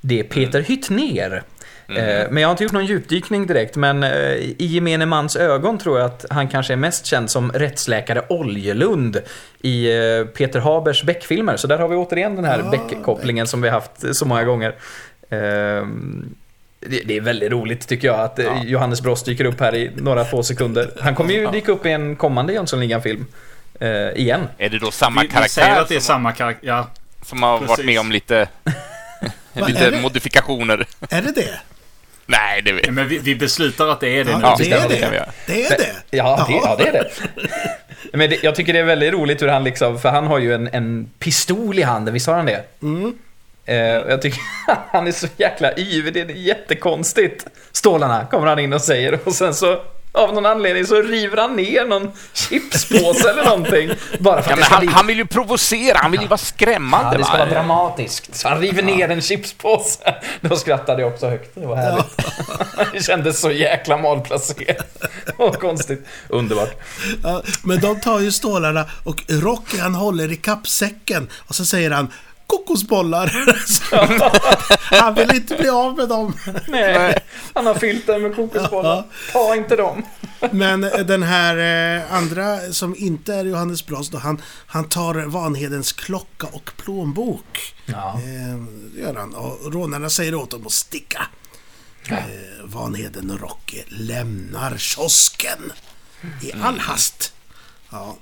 Det 0.00 0.20
är 0.20 0.24
Peter 0.24 0.60
Hyttner. 0.60 1.42
Eh, 1.88 1.94
Men 2.30 2.36
jag 2.36 2.48
har 2.48 2.50
inte 2.50 2.64
gjort 2.64 2.72
någon 2.72 2.86
djupdykning 2.86 3.46
direkt, 3.46 3.76
men 3.76 4.02
eh, 4.02 4.10
i 4.34 4.54
gemene 4.58 5.06
mans 5.06 5.36
ögon 5.36 5.78
tror 5.78 5.98
jag 5.98 6.06
att 6.06 6.24
han 6.30 6.48
kanske 6.48 6.72
är 6.72 6.76
mest 6.76 7.06
känd 7.06 7.30
som 7.30 7.52
rättsläkare 7.52 8.24
Oljelund 8.28 9.20
i 9.62 9.86
eh, 9.98 10.24
Peter 10.24 10.60
Habers 10.60 11.02
Beck-filmer. 11.04 11.56
Så 11.56 11.66
där 11.66 11.78
har 11.78 11.88
vi 11.88 11.96
återigen 11.96 12.36
den 12.36 12.44
här 12.44 12.58
Ah, 12.66 12.70
Beck-kopplingen 12.70 13.46
som 13.46 13.62
vi 13.62 13.68
har 13.68 13.80
haft 13.80 14.16
så 14.16 14.24
många 14.26 14.44
gånger. 14.44 14.74
Ehm, 15.30 16.34
Det 16.80 17.16
är 17.16 17.20
väldigt 17.20 17.52
roligt 17.52 17.88
tycker 17.88 18.08
jag 18.08 18.20
att 18.20 18.38
eh, 18.38 18.62
Johannes 18.64 19.00
Brost 19.00 19.26
dyker 19.26 19.44
upp 19.44 19.60
här 19.60 19.74
i 19.74 19.90
några 19.96 20.24
få 20.24 20.42
sekunder. 20.42 20.90
Han 21.00 21.14
kommer 21.14 21.34
ju 21.34 21.50
dyka 21.50 21.72
upp 21.72 21.86
i 21.86 21.90
en 21.90 22.16
kommande 22.16 22.52
Jönssonligan-film. 22.52 23.26
eh, 23.80 23.88
igen. 23.90 24.40
Är 24.58 24.68
det 24.68 24.78
då 24.78 24.90
samma 24.90 25.20
Vi, 25.22 25.26
vi 25.26 25.32
säger 25.48 25.66
karaktär 25.68 25.82
att 25.82 25.88
det 25.88 25.96
är 25.96 26.00
samma 26.00 26.32
karaktär. 26.32 26.68
Ja, 26.68 26.88
som 27.22 27.42
har 27.42 27.52
varit 27.58 27.68
Precis. 27.68 27.84
med 27.86 28.00
om 28.00 28.12
lite, 28.12 28.36
är 29.54 29.66
lite 29.66 29.90
det? 29.90 30.00
modifikationer? 30.02 30.86
Är 31.10 31.22
det 31.22 31.32
det? 31.32 31.58
Nej, 32.26 32.62
det 32.62 32.72
vet 32.72 32.90
men 32.90 33.08
vi, 33.08 33.18
vi 33.18 33.34
beslutar 33.34 33.88
att 33.88 34.00
det 34.00 34.08
är 34.20 34.24
det 34.24 34.30
Ja, 34.30 34.38
nu. 34.38 34.44
Ja, 34.44 34.56
det 34.58 34.72
är 34.72 34.88
det 34.88 35.10
det. 35.10 35.30
Det 35.46 35.66
är 35.66 35.78
det. 35.78 36.16
Ja, 36.16 36.44
det, 36.48 36.54
ja, 36.54 36.76
det 36.78 36.88
är 36.88 36.92
det. 36.92 37.10
Men 38.16 38.30
det, 38.30 38.42
jag 38.42 38.54
tycker 38.54 38.72
det 38.72 38.78
är 38.78 38.84
väldigt 38.84 39.12
roligt 39.12 39.42
hur 39.42 39.48
han 39.48 39.64
liksom, 39.64 39.98
för 40.00 40.08
han 40.08 40.26
har 40.26 40.38
ju 40.38 40.54
en, 40.54 40.68
en 40.72 41.10
pistol 41.18 41.78
i 41.78 41.82
handen, 41.82 42.14
visst 42.14 42.26
har 42.26 42.34
han 42.34 42.46
det? 42.46 42.64
Mm. 42.82 43.18
Eh, 43.66 43.76
jag 43.76 44.22
tycker 44.22 44.40
han 44.92 45.06
är 45.06 45.12
så 45.12 45.26
jäkla 45.36 45.78
yvig, 45.78 46.14
det 46.14 46.20
är 46.20 46.26
jättekonstigt. 46.28 47.46
Stålarna 47.72 48.26
kommer 48.26 48.46
han 48.46 48.58
in 48.58 48.72
och 48.72 48.80
säger 48.82 49.18
och 49.24 49.32
sen 49.34 49.54
så 49.54 49.80
av 50.12 50.34
någon 50.34 50.46
anledning 50.46 50.86
så 50.86 51.02
river 51.02 51.36
han 51.36 51.56
ner 51.56 51.84
någon 51.84 52.12
chipspåse 52.32 53.30
eller 53.30 53.44
någonting. 53.44 53.90
Bara 54.18 54.42
för 54.42 54.50
Ja, 54.50 54.56
att 54.56 54.64
ska 54.64 54.74
han, 54.74 54.86
bli... 54.86 54.94
han 54.94 55.06
vill 55.06 55.16
ju 55.18 55.26
provocera, 55.26 55.98
han 55.98 56.10
vill 56.10 56.20
ju 56.20 56.26
vara 56.26 56.38
skrämmande. 56.38 57.10
Ja, 57.12 57.18
det 57.18 57.24
ska 57.24 57.32
va? 57.32 57.38
vara 57.38 57.50
dramatiskt. 57.50 58.34
Så 58.34 58.48
han 58.48 58.60
river 58.60 58.82
ner 58.82 59.08
en 59.08 59.20
chipspåse. 59.22 60.14
Då 60.40 60.56
skrattade 60.56 61.02
jag 61.02 61.12
också 61.12 61.28
högt. 61.28 61.50
Det 61.54 61.66
var 61.66 61.76
härligt. 61.76 62.16
Det 62.92 63.02
kändes 63.02 63.40
så 63.40 63.50
jäkla 63.50 63.96
malplacerat. 63.96 65.04
Och 65.36 65.54
konstigt. 65.54 66.06
Underbart. 66.28 66.74
Ja, 67.22 67.42
men 67.62 67.80
de 67.80 68.00
tar 68.00 68.20
ju 68.20 68.32
stålarna 68.32 68.86
och 69.04 69.22
Rocky 69.28 69.78
han 69.78 69.94
håller 69.94 70.32
i 70.32 70.36
kappsäcken 70.36 71.28
och 71.46 71.54
så 71.54 71.64
säger 71.64 71.90
han 71.90 72.12
kokosbollar. 72.46 73.32
Han 75.00 75.14
vill 75.14 75.34
inte 75.34 75.54
bli 75.54 75.68
av 75.68 75.96
med 75.96 76.08
dem. 76.08 76.34
Nej, 76.68 77.18
han 77.54 77.66
har 77.66 77.74
fyllt 77.74 78.06
den 78.06 78.22
med 78.22 78.36
kokosbollar. 78.36 79.04
Ta 79.32 79.56
inte 79.56 79.76
dem. 79.76 80.02
Men 80.50 80.80
den 80.80 81.22
här 81.22 81.56
eh, 81.96 82.14
andra 82.14 82.58
som 82.72 82.94
inte 82.98 83.34
är 83.34 83.44
Johannes 83.44 83.86
Brost 83.86 84.12
då, 84.12 84.18
han, 84.18 84.42
han 84.66 84.88
tar 84.88 85.14
Vanhedens 85.14 85.92
klocka 85.92 86.46
och 86.46 86.70
plånbok. 86.76 87.74
Ja. 87.86 88.20
Eh, 88.24 89.00
gör 89.02 89.14
han. 89.14 89.34
Och 89.34 89.72
rånarna 89.72 90.10
säger 90.10 90.34
åt 90.34 90.50
dem 90.50 90.66
att 90.66 90.72
sticka. 90.72 91.26
Eh, 92.08 92.18
Vanheden 92.64 93.30
och 93.30 93.40
Rocky 93.40 93.82
lämnar 93.88 94.76
kiosken 94.76 95.72
i 96.42 96.52
all 96.62 96.78
hast. 96.78 97.32
Ja. 97.90 98.16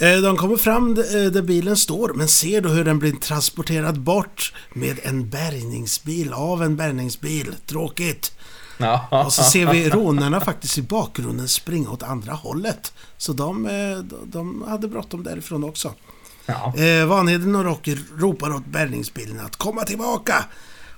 Eh, 0.00 0.16
De 0.20 0.36
kommer 0.36 0.56
fram 0.56 0.90
eh, 0.90 1.04
där 1.32 1.42
bilen 1.42 1.76
står 1.76 2.12
men 2.14 2.28
ser 2.28 2.60
då 2.60 2.68
hur 2.68 2.84
den 2.84 2.98
blir 2.98 3.12
transporterad 3.12 4.00
bort 4.00 4.52
med 4.74 4.98
en 5.02 5.30
bärgningsbil, 5.30 6.32
av 6.32 6.62
en 6.62 6.76
bärgningsbil. 6.76 7.54
Tråkigt. 7.66 8.32
Ja. 8.78 9.24
Och 9.26 9.32
så 9.32 9.42
ser 9.42 9.66
vi 9.72 9.90
rånarna 9.90 10.40
faktiskt 10.40 10.78
i 10.78 10.82
bakgrunden 10.82 11.48
springa 11.48 11.90
åt 11.90 12.02
andra 12.02 12.32
hållet. 12.32 12.92
Så 13.16 13.32
de, 13.32 13.66
eh, 13.66 13.72
de- 13.98 14.30
de 14.30 14.62
hade 14.68 14.88
bråttom 14.88 15.22
därifrån 15.24 15.64
också. 15.64 15.94
Ja. 16.46 16.74
Eh, 16.76 17.06
Vanheden 17.06 17.54
och 17.56 17.64
Rocky 17.64 17.96
ropar 18.18 18.54
åt 18.54 18.66
bärgningsbilen 18.66 19.40
att 19.40 19.56
komma 19.56 19.82
tillbaka. 19.84 20.44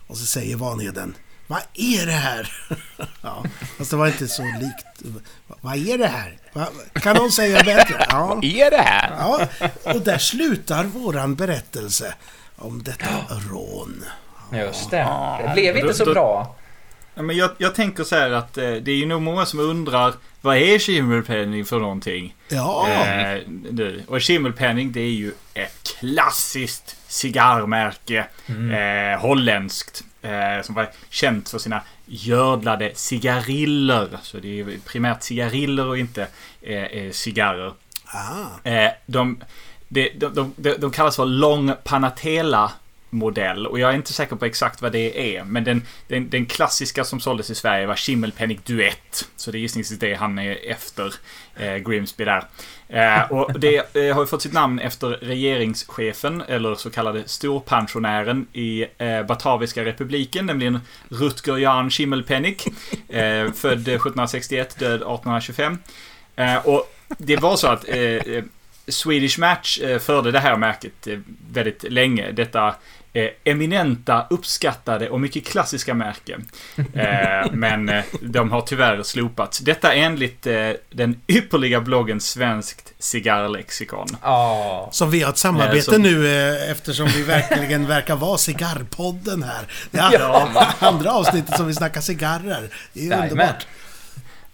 Och 0.06 0.16
så 0.18 0.24
säger 0.26 0.56
Vanheden 0.56 1.14
Vad 1.46 1.60
är 1.74 2.06
det 2.06 2.12
här? 2.12 2.52
ja, 3.22 3.44
fast 3.78 3.90
det 3.90 3.96
var 3.96 4.06
inte 4.06 4.28
så 4.28 4.42
likt. 4.42 5.22
Vad 5.60 5.76
är 5.88 5.98
det 5.98 6.06
här? 6.06 6.36
Kan 6.92 7.16
någon 7.16 7.32
säga 7.32 7.62
bättre? 7.64 8.06
Ja. 8.10 8.26
Vad 8.26 8.44
är 8.44 8.70
det 8.70 8.82
här? 8.82 9.10
ja, 9.18 9.46
och 9.94 10.00
där 10.00 10.18
slutar 10.18 10.84
våran 10.84 11.34
berättelse 11.34 12.14
om 12.56 12.82
detta 12.82 13.06
rån. 13.50 14.04
Just 14.52 14.90
det. 14.90 14.96
Det 15.46 15.50
blev 15.54 15.76
inte 15.76 15.94
så 15.94 16.04
bra. 16.04 16.56
Ja, 17.14 17.22
men 17.22 17.36
jag, 17.36 17.50
jag 17.58 17.74
tänker 17.74 18.04
så 18.04 18.16
här 18.16 18.30
att 18.30 18.58
eh, 18.58 18.70
det 18.70 18.90
är 18.90 18.96
ju 18.96 19.06
nog 19.06 19.22
många 19.22 19.46
som 19.46 19.60
undrar 19.60 20.14
vad 20.40 20.56
är 20.56 20.78
skimmelpenning 20.78 21.64
för 21.64 21.78
någonting? 21.80 22.34
Ja, 22.48 22.88
Eh, 22.88 23.40
nu. 23.48 24.04
Och 24.08 24.22
skimmelpenning 24.22 24.92
det 24.92 25.00
är 25.00 25.10
ju 25.10 25.32
ett 25.54 25.96
klassiskt 26.00 26.96
cigarrmärke. 27.08 28.26
Eh, 28.46 29.20
holländskt. 29.20 30.04
Eh, 30.22 30.62
som 30.62 30.74
var 30.74 30.90
känt 31.10 31.48
för 31.48 31.58
sina 31.58 31.82
gördlade 32.06 32.92
cigariller. 32.94 34.18
Så 34.22 34.38
det 34.38 34.60
är 34.60 34.78
primärt 34.86 35.22
cigariller 35.22 35.86
och 35.86 35.98
inte 35.98 36.26
eh, 36.62 36.82
eh, 36.82 37.10
cigarrer. 37.10 37.72
ah, 38.04 38.70
Eh, 38.70 38.90
de, 39.06 39.42
de, 39.88 40.08
de, 40.56 40.74
de 40.78 40.90
kallas 40.90 41.16
för 41.16 41.24
Long 41.24 41.72
Panatela 41.84 42.72
modell 43.10 43.66
och 43.66 43.78
jag 43.78 43.90
är 43.90 43.94
inte 43.94 44.12
säker 44.12 44.36
på 44.36 44.44
exakt 44.44 44.82
vad 44.82 44.92
det 44.92 45.36
är. 45.36 45.44
Men 45.44 45.64
den, 45.64 45.82
den, 46.08 46.30
den 46.30 46.46
klassiska 46.46 47.04
som 47.04 47.20
såldes 47.20 47.50
i 47.50 47.54
Sverige 47.54 47.86
var 47.86 47.96
Schimmelpenning 47.96 48.60
Duett. 48.64 49.28
Så 49.36 49.50
det 49.50 49.58
är 49.58 49.60
gissningsvis 49.60 49.98
det 49.98 50.14
han 50.14 50.38
är 50.38 50.70
efter 50.70 51.14
eh, 51.56 51.76
Grimsby 51.76 52.24
där. 52.24 52.44
Eh, 52.92 53.32
och 53.32 53.60
det 53.60 53.96
eh, 53.96 54.14
har 54.14 54.22
ju 54.22 54.26
fått 54.26 54.42
sitt 54.42 54.52
namn 54.52 54.78
efter 54.78 55.08
regeringschefen, 55.08 56.42
eller 56.48 56.74
så 56.74 56.90
kallade 56.90 57.22
storpensionären 57.28 58.46
i 58.52 58.86
eh, 58.98 59.22
Bataviska 59.22 59.84
republiken, 59.84 60.46
nämligen 60.46 60.80
Rutger 61.08 61.56
Jan 61.56 61.90
Schimmelpenning. 61.90 62.56
Eh, 63.08 63.52
född 63.52 63.88
1761, 63.88 64.78
död 64.78 64.94
1825. 64.94 65.78
Eh, 66.36 66.56
och 66.56 66.94
det 67.18 67.36
var 67.36 67.56
så 67.56 67.66
att 67.66 67.88
eh, 67.88 67.98
eh, 67.98 68.44
Swedish 68.88 69.38
Match 69.38 69.78
eh, 69.80 69.98
förde 69.98 70.30
det 70.30 70.40
här 70.40 70.56
märket 70.56 71.06
eh, 71.06 71.18
väldigt 71.52 71.82
länge. 71.82 72.32
Detta 72.32 72.74
eh, 73.12 73.28
eminenta, 73.44 74.26
uppskattade 74.30 75.08
och 75.10 75.20
mycket 75.20 75.46
klassiska 75.46 75.94
märke. 75.94 76.36
Eh, 76.94 77.50
men 77.52 77.88
eh, 77.88 78.04
de 78.22 78.50
har 78.50 78.60
tyvärr 78.60 79.02
slopats. 79.02 79.58
Detta 79.58 79.92
enligt 79.94 80.46
eh, 80.46 80.70
den 80.90 81.20
ypperliga 81.28 81.80
bloggen 81.80 82.20
Svenskt 82.20 82.92
cigarrlexikon. 82.98 84.06
Ja. 84.22 84.88
Som 84.92 85.10
vi 85.10 85.22
har 85.22 85.30
ett 85.30 85.38
samarbete 85.38 85.76
Eh, 85.78 85.82
så- 85.82 85.98
nu 85.98 86.28
eh, 86.50 86.70
eftersom 86.70 87.06
vi 87.06 87.22
verkligen 87.22 87.86
verkar 87.86 88.16
vara 88.16 88.38
cigarrpodden 88.38 89.42
här. 89.42 89.66
Det 89.90 89.98
är 89.98 90.12
Ja. 90.12 90.66
andra 90.78 91.12
avsnittet 91.12 91.56
som 91.56 91.66
vi 91.66 91.74
snackar 91.74 92.00
cigarrer. 92.00 92.68
Det 92.92 93.08
är 93.08 93.22
underbart. 93.22 93.66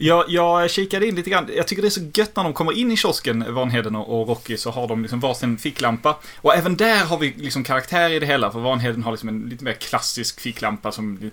Jag, 0.00 0.24
jag 0.28 0.70
kikade 0.70 1.06
in 1.06 1.14
lite 1.14 1.30
grann. 1.30 1.50
Jag 1.56 1.66
tycker 1.68 1.82
det 1.82 1.88
är 1.88 1.90
så 1.90 2.00
gött 2.14 2.36
när 2.36 2.44
de 2.44 2.52
kommer 2.52 2.72
in 2.72 2.90
i 2.90 2.96
kiosken, 2.96 3.54
Vanheden 3.54 3.96
och, 3.96 4.28
Rocky, 4.28 4.56
så 4.56 4.70
har 4.70 4.88
de 4.88 5.02
liksom 5.02 5.20
varsin 5.20 5.58
ficklampa. 5.58 6.16
Och 6.36 6.54
även 6.54 6.76
där 6.76 7.04
har 7.04 7.18
vi 7.18 7.34
liksom 7.36 7.64
karaktär 7.64 8.10
i 8.10 8.18
det 8.18 8.26
hela, 8.26 8.50
för 8.52 8.58
Vanheden 8.60 9.02
har 9.02 9.10
liksom 9.12 9.28
en 9.28 9.48
lite 9.48 9.64
mer 9.64 9.72
klassisk 9.72 10.40
ficklampa 10.40 10.92
som 10.92 11.30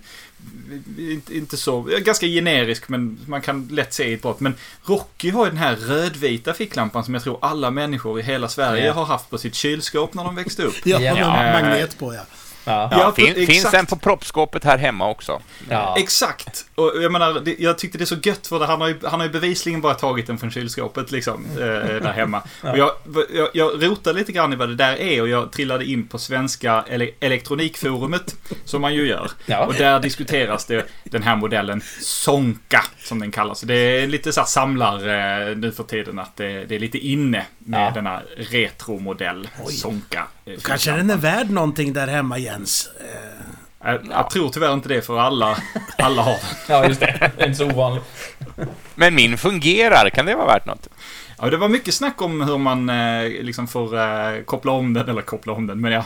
inte, 0.98 1.36
inte 1.36 1.56
så, 1.56 1.80
ganska 1.82 2.26
generisk, 2.26 2.88
men 2.88 3.18
man 3.26 3.40
kan 3.42 3.68
lätt 3.70 3.92
se 3.94 4.04
i 4.04 4.12
ett 4.14 4.22
brott. 4.22 4.40
Men 4.40 4.54
Rocky 4.84 5.30
har 5.30 5.44
ju 5.44 5.50
den 5.50 5.58
här 5.60 5.76
rödvita 5.76 6.52
ficklampan 6.54 7.04
som 7.04 7.14
jag 7.14 7.22
tror 7.22 7.38
alla 7.42 7.70
människor 7.70 8.20
i 8.20 8.22
hela 8.22 8.48
Sverige 8.48 8.86
Ja. 8.86 8.92
har 8.92 9.04
haft 9.04 9.30
på 9.30 9.38
sitt 9.38 9.54
kylskåp 9.54 10.14
när 10.14 10.24
de 10.24 10.34
växte 10.34 10.62
upp. 10.62 10.74
Ja, 10.86 11.00
Ja. 11.00 11.14
med 11.14 11.62
magnet 11.62 11.98
på 11.98 12.14
ja. 12.14 12.20
Ja. 12.66 12.88
Ja, 12.92 13.12
fin, 13.12 13.26
exakt. 13.26 13.46
finns 13.46 13.74
en 13.74 13.86
på 13.86 13.96
proppskåpet 13.96 14.64
här 14.64 14.78
hemma 14.78 15.08
också. 15.10 15.42
Ja. 15.70 15.96
Exakt! 15.98 16.64
Och 16.74 16.92
jag 17.02 17.12
menar, 17.12 17.40
det, 17.40 17.56
jag 17.58 17.78
tyckte 17.78 17.98
det 17.98 18.04
är 18.04 18.06
så 18.06 18.16
gött 18.22 18.46
för 18.46 18.58
det, 18.58 18.66
han, 18.66 18.80
har 18.80 18.88
ju, 18.88 18.98
han 19.04 19.20
har 19.20 19.26
ju 19.26 19.32
bevisligen 19.32 19.80
bara 19.80 19.94
tagit 19.94 20.26
den 20.26 20.38
från 20.38 20.50
kylskåpet 20.50 21.10
liksom, 21.10 21.46
eh, 21.52 21.58
där 21.58 22.12
hemma. 22.12 22.42
Och 22.62 22.78
jag, 22.78 22.90
jag, 23.34 23.48
jag 23.52 23.84
rotade 23.84 24.18
lite 24.18 24.32
grann 24.32 24.52
i 24.52 24.56
vad 24.56 24.68
det 24.68 24.74
där 24.74 24.96
är 24.96 25.22
och 25.22 25.28
jag 25.28 25.52
trillade 25.52 25.84
in 25.84 26.06
på 26.06 26.18
svenska 26.18 26.84
ele, 26.88 27.10
elektronikforumet, 27.20 28.36
som 28.64 28.82
man 28.82 28.94
ju 28.94 29.08
gör. 29.08 29.30
Ja. 29.46 29.66
Och 29.66 29.74
där 29.74 30.00
diskuteras 30.00 30.64
det 30.64 30.86
den 31.04 31.22
här 31.22 31.36
modellen 31.36 31.82
Sonka, 32.00 32.84
som 32.98 33.18
den 33.18 33.30
kallas. 33.30 33.60
Det 33.60 33.74
är 33.74 34.06
lite 34.06 34.32
så 34.32 34.40
här 34.40 34.46
samlar 34.46 34.96
eh, 34.96 35.56
nu 35.56 35.72
för 35.72 35.82
tiden 35.82 36.18
att 36.18 36.36
det, 36.36 36.64
det 36.64 36.74
är 36.74 36.78
lite 36.78 36.98
inne 36.98 37.46
med 37.66 37.80
Ja. 37.86 37.90
denna 37.94 38.22
retromodell 38.36 39.48
Sonka. 39.70 40.24
eh, 40.46 40.54
Kanske 40.64 40.90
den 40.90 41.10
är 41.10 41.16
värd 41.16 41.50
någonting 41.50 41.92
där 41.92 42.06
hemma 42.06 42.38
Jens. 42.38 42.90
Eh, 43.00 43.90
Jag, 43.92 44.06
jag 44.10 44.30
tror 44.30 44.48
tyvärr 44.48 44.72
inte 44.72 44.88
det 44.88 45.02
för 45.02 45.18
alla, 45.18 45.58
alla 45.98 46.22
har 46.22 46.32
den. 46.32 46.40
ja, 46.68 46.86
just 46.88 47.00
det. 47.00 47.30
Det 47.36 47.42
är 47.42 47.46
inte 47.46 47.58
så 47.58 47.66
ovanligt. 47.66 48.04
Men 48.94 49.14
min 49.14 49.38
fungerar, 49.38 50.10
kan 50.10 50.26
det 50.26 50.34
vara 50.34 50.46
värt 50.46 50.66
något? 50.66 50.88
Ja, 51.38 51.50
det 51.50 51.56
var 51.56 51.68
mycket 51.68 51.94
snack 51.94 52.22
om 52.22 52.40
hur 52.40 52.58
man 52.58 52.88
eh, 52.88 53.28
liksom 53.28 53.68
får 53.68 53.98
eh, 53.98 54.42
koppla 54.44 54.72
om 54.72 54.92
den, 54.92 55.08
eller 55.08 55.22
koppla 55.22 55.52
om 55.52 55.66
den, 55.66 55.80
men 55.80 55.92
ja, 55.92 56.04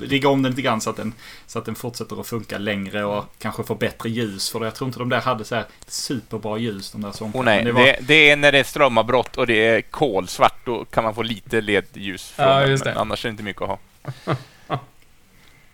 rigga 0.00 0.28
om 0.28 0.42
den 0.42 0.52
lite 0.52 0.62
grann 0.62 0.80
så 0.80 0.90
att 0.90 0.96
den, 0.96 1.12
så 1.46 1.58
att 1.58 1.64
den 1.64 1.74
fortsätter 1.74 2.20
att 2.20 2.26
funka 2.26 2.58
längre 2.58 3.04
och 3.04 3.24
kanske 3.38 3.64
får 3.64 3.74
bättre 3.74 4.10
ljus. 4.10 4.50
För 4.50 4.64
jag 4.64 4.74
tror 4.74 4.88
inte 4.88 4.98
de 4.98 5.08
där 5.08 5.20
hade 5.20 5.44
så 5.44 5.54
här 5.54 5.64
superbra 5.86 6.58
ljus, 6.58 6.90
de 6.90 7.02
där 7.02 7.12
som 7.12 7.30
Åh 7.34 7.44
nej, 7.44 7.64
det 7.64 7.64
det, 7.64 7.72
var, 7.72 7.96
det, 8.00 8.30
är 8.30 8.36
när 8.36 8.52
det 8.52 8.58
är 8.58 8.64
strömavbrott 8.64 9.36
och 9.36 9.46
det 9.46 9.66
är 9.66 9.82
kolsvart, 9.82 10.66
då 10.66 10.84
kan 10.84 11.04
man 11.04 11.14
få 11.14 11.22
lite 11.22 11.60
ledljus 11.60 12.30
från 12.30 12.46
Ja, 12.46 12.60
den, 12.60 12.68
men 12.68 12.78
det. 12.78 12.94
annars 13.00 13.24
är 13.24 13.28
det 13.28 13.30
inte 13.30 13.42
mycket 13.42 13.62
att 13.62 13.68
ha. 13.68 14.36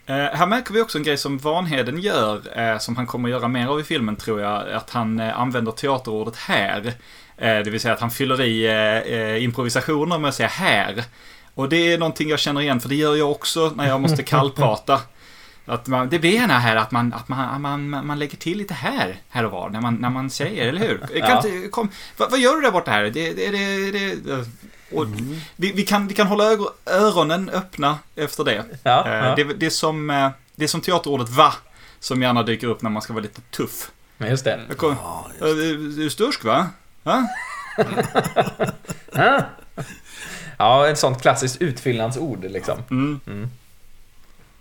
Eh, 0.08 0.14
här 0.16 0.46
märker 0.46 0.74
vi 0.74 0.80
också 0.82 0.98
en 0.98 1.04
grej 1.04 1.16
som 1.16 1.38
Vanheden 1.38 2.00
gör, 2.00 2.78
som 2.78 2.96
han 2.96 3.06
kommer 3.06 3.28
att 3.28 3.32
göra 3.32 3.48
mer 3.48 3.66
av 3.66 3.80
i 3.80 3.84
filmen 3.84 4.16
tror 4.16 4.40
jag, 4.40 4.70
att 4.70 4.90
han 4.90 5.20
använder 5.20 5.72
teaterordet 5.72 6.36
här. 6.36 6.94
Eh, 7.38 7.58
det 7.58 7.70
vill 7.70 7.80
säga 7.80 7.94
att 7.94 8.00
han 8.00 8.10
fyller 8.10 8.40
i 8.42 8.66
eh, 8.66 8.74
eh, 9.18 9.42
improvisationer 9.44 10.18
med 10.18 10.28
att 10.28 10.34
säga 10.34 10.48
här. 10.48 11.04
Och 11.54 11.68
det 11.68 11.92
är 11.92 11.98
någonting 11.98 12.28
jag 12.28 12.38
känner 12.38 12.60
igen, 12.60 12.80
för 12.80 12.88
det 12.88 12.94
gör 12.94 13.16
jag 13.16 13.30
också 13.30 13.72
när 13.76 13.88
jag 13.88 14.00
måste 14.00 14.22
kallprata. 14.22 15.00
Att 15.68 15.86
man, 15.86 16.08
det 16.08 16.18
blir 16.18 16.30
gärna 16.30 16.58
här 16.58 16.76
att 16.76 16.90
man, 16.90 17.12
att 17.12 17.28
man, 17.28 17.60
man, 17.62 18.06
man 18.06 18.18
lägger 18.18 18.36
till 18.36 18.58
lite 18.58 18.74
här, 18.74 19.16
här 19.28 19.44
och 19.44 19.50
var, 19.52 19.70
när 19.70 19.80
man, 19.80 19.94
när 19.94 20.10
man 20.10 20.30
säger, 20.30 20.68
eller 20.68 20.80
hur? 20.80 20.98
Kan 21.20 21.30
Ja. 21.30 21.36
inte, 21.46 21.68
kom, 21.68 21.88
vad, 22.16 22.30
vad 22.30 22.40
gör 22.40 22.54
du 22.54 22.60
där 22.60 22.70
borta 22.70 22.90
här? 22.90 23.02
Det, 23.04 23.32
det, 23.32 23.50
det, 23.50 23.90
det, 24.14 24.44
och 24.92 25.06
vi, 25.56 25.72
vi, 25.72 25.82
kan, 25.82 26.08
vi 26.08 26.14
kan 26.14 26.26
hålla 26.26 26.44
öronen 26.86 27.48
öppna 27.50 27.98
efter 28.16 28.44
det. 28.44 28.64
Ja, 28.82 29.08
ja. 29.08 29.34
Det, 29.36 29.44
det, 29.44 29.66
är 29.66 29.70
som, 29.70 30.06
det 30.54 30.64
är 30.64 30.68
som 30.68 30.80
teaterordet 30.80 31.28
va, 31.28 31.54
som 32.00 32.22
gärna 32.22 32.42
dyker 32.42 32.66
upp 32.66 32.82
när 32.82 32.90
man 32.90 33.02
ska 33.02 33.12
vara 33.12 33.22
lite 33.22 33.40
tuff. 33.40 33.90
Men 34.16 34.30
just 34.30 34.44
det. 34.44 34.60
Jag 34.68 34.76
kom, 34.76 34.96
ja, 35.02 35.26
"Eh, 35.40 35.46
du 35.96 36.04
är 36.06 36.08
stursk 36.08 36.44
va? 36.44 36.66
Ja. 37.06 37.28
Ja, 40.58 40.88
ett 40.88 40.98
sånt 40.98 41.22
klassiskt 41.22 41.62
utfyllnadsord 41.62 42.44
liksom. 42.44 42.78
Mm. 42.90 43.50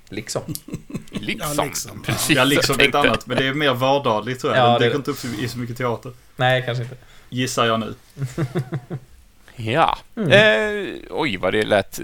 Liksom. 0.10 0.42
Liksom. 1.12 1.54
Ja, 1.58 1.64
liksom. 1.64 2.04
Precis, 2.04 2.36
Ja, 2.38 2.44
liksom 2.44 2.80
är 2.80 2.88
ett 2.90 2.96
annat, 2.96 3.28
men 3.28 3.38
det 3.38 3.48
är 3.48 3.54
mer 3.54 3.74
vardagligt 3.74 4.42
tror 4.42 4.56
jag. 4.56 4.66
Ja, 4.68 4.80
det 4.80 4.86
dyker 4.86 4.98
inte 4.98 5.12
upp 5.12 5.26
i 5.26 5.48
så 5.48 5.58
mycket 5.58 5.78
teater. 5.78 6.12
Nej, 6.36 6.64
kanske 6.66 6.84
inte. 6.84 6.96
Gissar 7.30 7.66
jag 7.66 7.80
nu. 7.80 7.96
Ja. 9.56 9.98
Mm. 10.18 10.32
Eh, 10.32 10.96
oj, 11.10 11.38
vad 11.38 11.54
det 11.54 11.64
lät... 11.64 12.00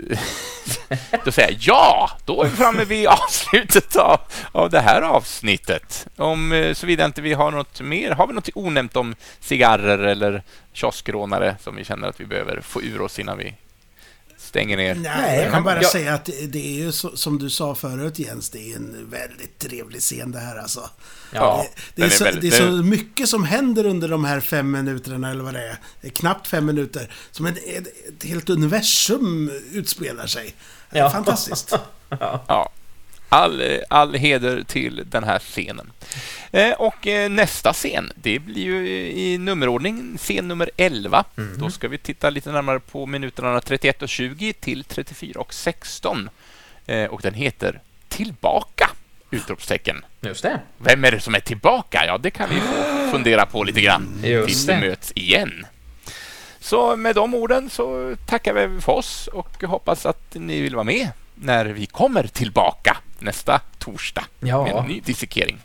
då 1.26 1.32
säger 1.32 1.50
jag 1.50 1.60
ja! 1.60 2.10
Då 2.26 2.44
är 2.44 2.50
vi 2.50 2.56
framme 2.56 2.84
vid 2.86 3.08
avslutet 3.08 3.96
av, 3.96 4.20
av 4.52 4.70
det 4.70 4.80
här 4.80 5.02
avsnittet. 5.02 6.08
Om 6.18 6.52
eh, 6.52 6.74
såvida 6.74 7.06
inte 7.06 7.22
vi 7.22 7.34
har 7.34 7.52
något 7.52 7.82
mer. 7.82 8.12
Har 8.12 8.28
vi 8.28 8.34
något 8.34 8.50
onämnt 8.56 8.96
om 8.96 9.16
cigarrer 9.40 9.98
eller 9.98 10.44
kioskrånare 10.74 11.56
som 11.60 11.76
vi 11.76 11.84
känner 11.84 12.08
att 12.08 12.20
vi 12.20 12.26
behöver 12.26 12.62
få 12.62 12.82
ur 12.82 13.02
oss 13.02 13.20
innan 13.20 13.38
vi 13.38 13.54
stänger 14.52 14.78
ner? 14.78 14.96
Nej, 14.96 15.40
jag 15.44 15.52
kan 15.52 15.64
bara 15.64 15.82
Ja. 15.82 15.90
säga 15.90 16.14
att 16.14 16.26
det 16.48 16.60
är 16.68 16.74
ju 16.86 16.92
så, 16.92 17.18
som 17.18 17.40
du 17.40 17.50
sa 17.50 17.76
förut 17.76 18.20
Jens, 18.20 18.50
det 18.50 18.72
är 18.72 18.76
en 18.76 19.08
väldigt 19.10 19.60
trevlig 19.60 20.02
scen 20.02 20.32
det 20.32 20.40
här 20.40 20.56
alltså. 20.58 20.90
Ja, 21.34 21.66
det, 21.66 21.82
det, 21.96 22.02
är 22.02 22.06
den 22.06 22.12
är 22.14 22.18
så, 22.18 22.24
väldigt- 22.24 22.42
det 22.52 22.58
är 22.58 22.68
så 22.72 22.72
mycket 22.84 23.30
som 23.30 23.44
händer 23.44 23.86
under 23.86 24.08
de 24.08 24.26
här 24.26 24.40
fem 24.40 24.72
minuterna 24.72 25.32
eller 25.32 25.44
vad 25.44 25.54
det 25.54 25.68
är. 25.68 25.78
Det 26.02 26.08
är 26.08 26.12
knappt 26.12 26.48
fem 26.48 26.66
minuter. 26.66 27.14
Som 27.32 27.46
ett, 27.46 27.58
ett, 27.58 27.88
ett 28.18 28.24
helt 28.24 28.50
universum 28.50 29.52
utspelar 29.72 30.28
sig. 30.28 30.56
Ja. 30.90 31.10
Fantastiskt. 31.10 31.76
Ja. 32.10 32.72
All, 33.34 33.82
all 33.90 34.14
heder 34.14 34.64
till 34.64 35.04
den 35.06 35.24
här 35.24 35.40
scenen. 35.40 35.92
Eh, 36.52 36.72
och 36.72 37.08
eh, 37.08 37.30
nästa 37.30 37.74
scen, 37.74 38.12
det 38.16 38.40
blir 38.40 38.64
ju 38.64 38.88
i 39.10 39.38
nummerordning 39.38 40.18
scen 40.18 40.48
nummer 40.48 40.72
11. 40.78 41.24
Då 41.58 41.70
ska 41.70 41.88
vi 41.88 41.98
titta 41.98 42.30
lite 42.30 42.52
närmare 42.52 42.80
på 42.80 43.06
minuterna 43.06 43.62
31 43.62 44.02
och 44.02 44.10
20 44.10 44.54
till 44.54 44.84
34 44.84 45.40
och 45.40 45.54
16. 45.54 46.30
Eh, 46.86 47.06
och 47.06 47.22
den 47.22 47.34
heter 47.34 47.82
Tillbaka! 48.08 48.90
Utropstecken. 49.32 50.06
Just 50.22 50.44
det. 50.44 50.60
Vem 50.78 51.06
är 51.06 51.12
det 51.12 51.20
som 51.20 51.36
är 51.36 51.40
tillbaka? 51.40 52.04
Ja, 52.06 52.18
det 52.18 52.32
kan 52.32 52.50
vi 52.50 52.62
fundera 53.12 53.46
på 53.46 53.64
lite 53.64 53.82
grann 53.82 54.22
Just 54.24 54.48
tills 54.48 54.70
vi 54.70 54.76
möts 54.76 55.12
igen. 55.16 55.66
Så 56.60 56.96
med 56.96 57.16
de 57.16 57.34
orden 57.34 57.70
så 57.70 58.16
tackar 58.26 58.54
vi 58.54 58.82
för 58.82 58.92
oss 58.92 59.28
och 59.28 59.64
hoppas 59.64 60.06
att 60.06 60.34
ni 60.34 60.62
vill 60.62 60.76
vara 60.76 60.84
med 60.84 61.10
när 61.36 61.66
vi 61.66 61.86
kommer 61.86 62.28
tillbaka 62.28 62.98
nästa 63.22 63.60
torsdag 63.80 64.24
Ja. 64.40 64.64
med 64.64 64.76
en 64.76 64.86
ny 64.86 65.00
dissekering. 65.06 65.60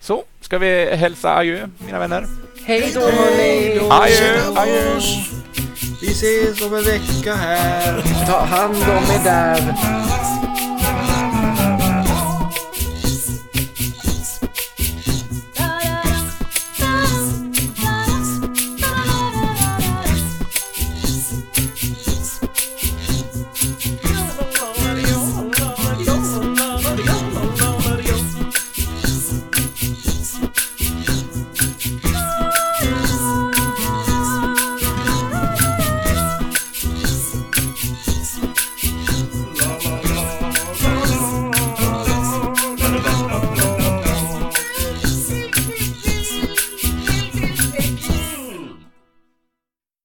Så, 0.00 0.24
ska 0.40 0.58
vi 0.58 0.96
hälsa 0.96 1.36
adjö, 1.36 1.68
mina 1.78 1.98
vänner? 1.98 2.26
Hej 2.66 2.90
då 2.94 3.00
hörni! 3.00 3.78
Adjö, 3.90 4.40
adjö! 4.56 5.00
Vi 6.00 6.06
ses 6.12 6.62
om 6.62 6.74
en 6.74 6.84
vecka 6.84 7.34
här. 7.34 8.02
Ta 8.26 8.38
hand 8.44 8.76
om 8.76 9.04
er 9.14 9.24
där. 9.24 9.74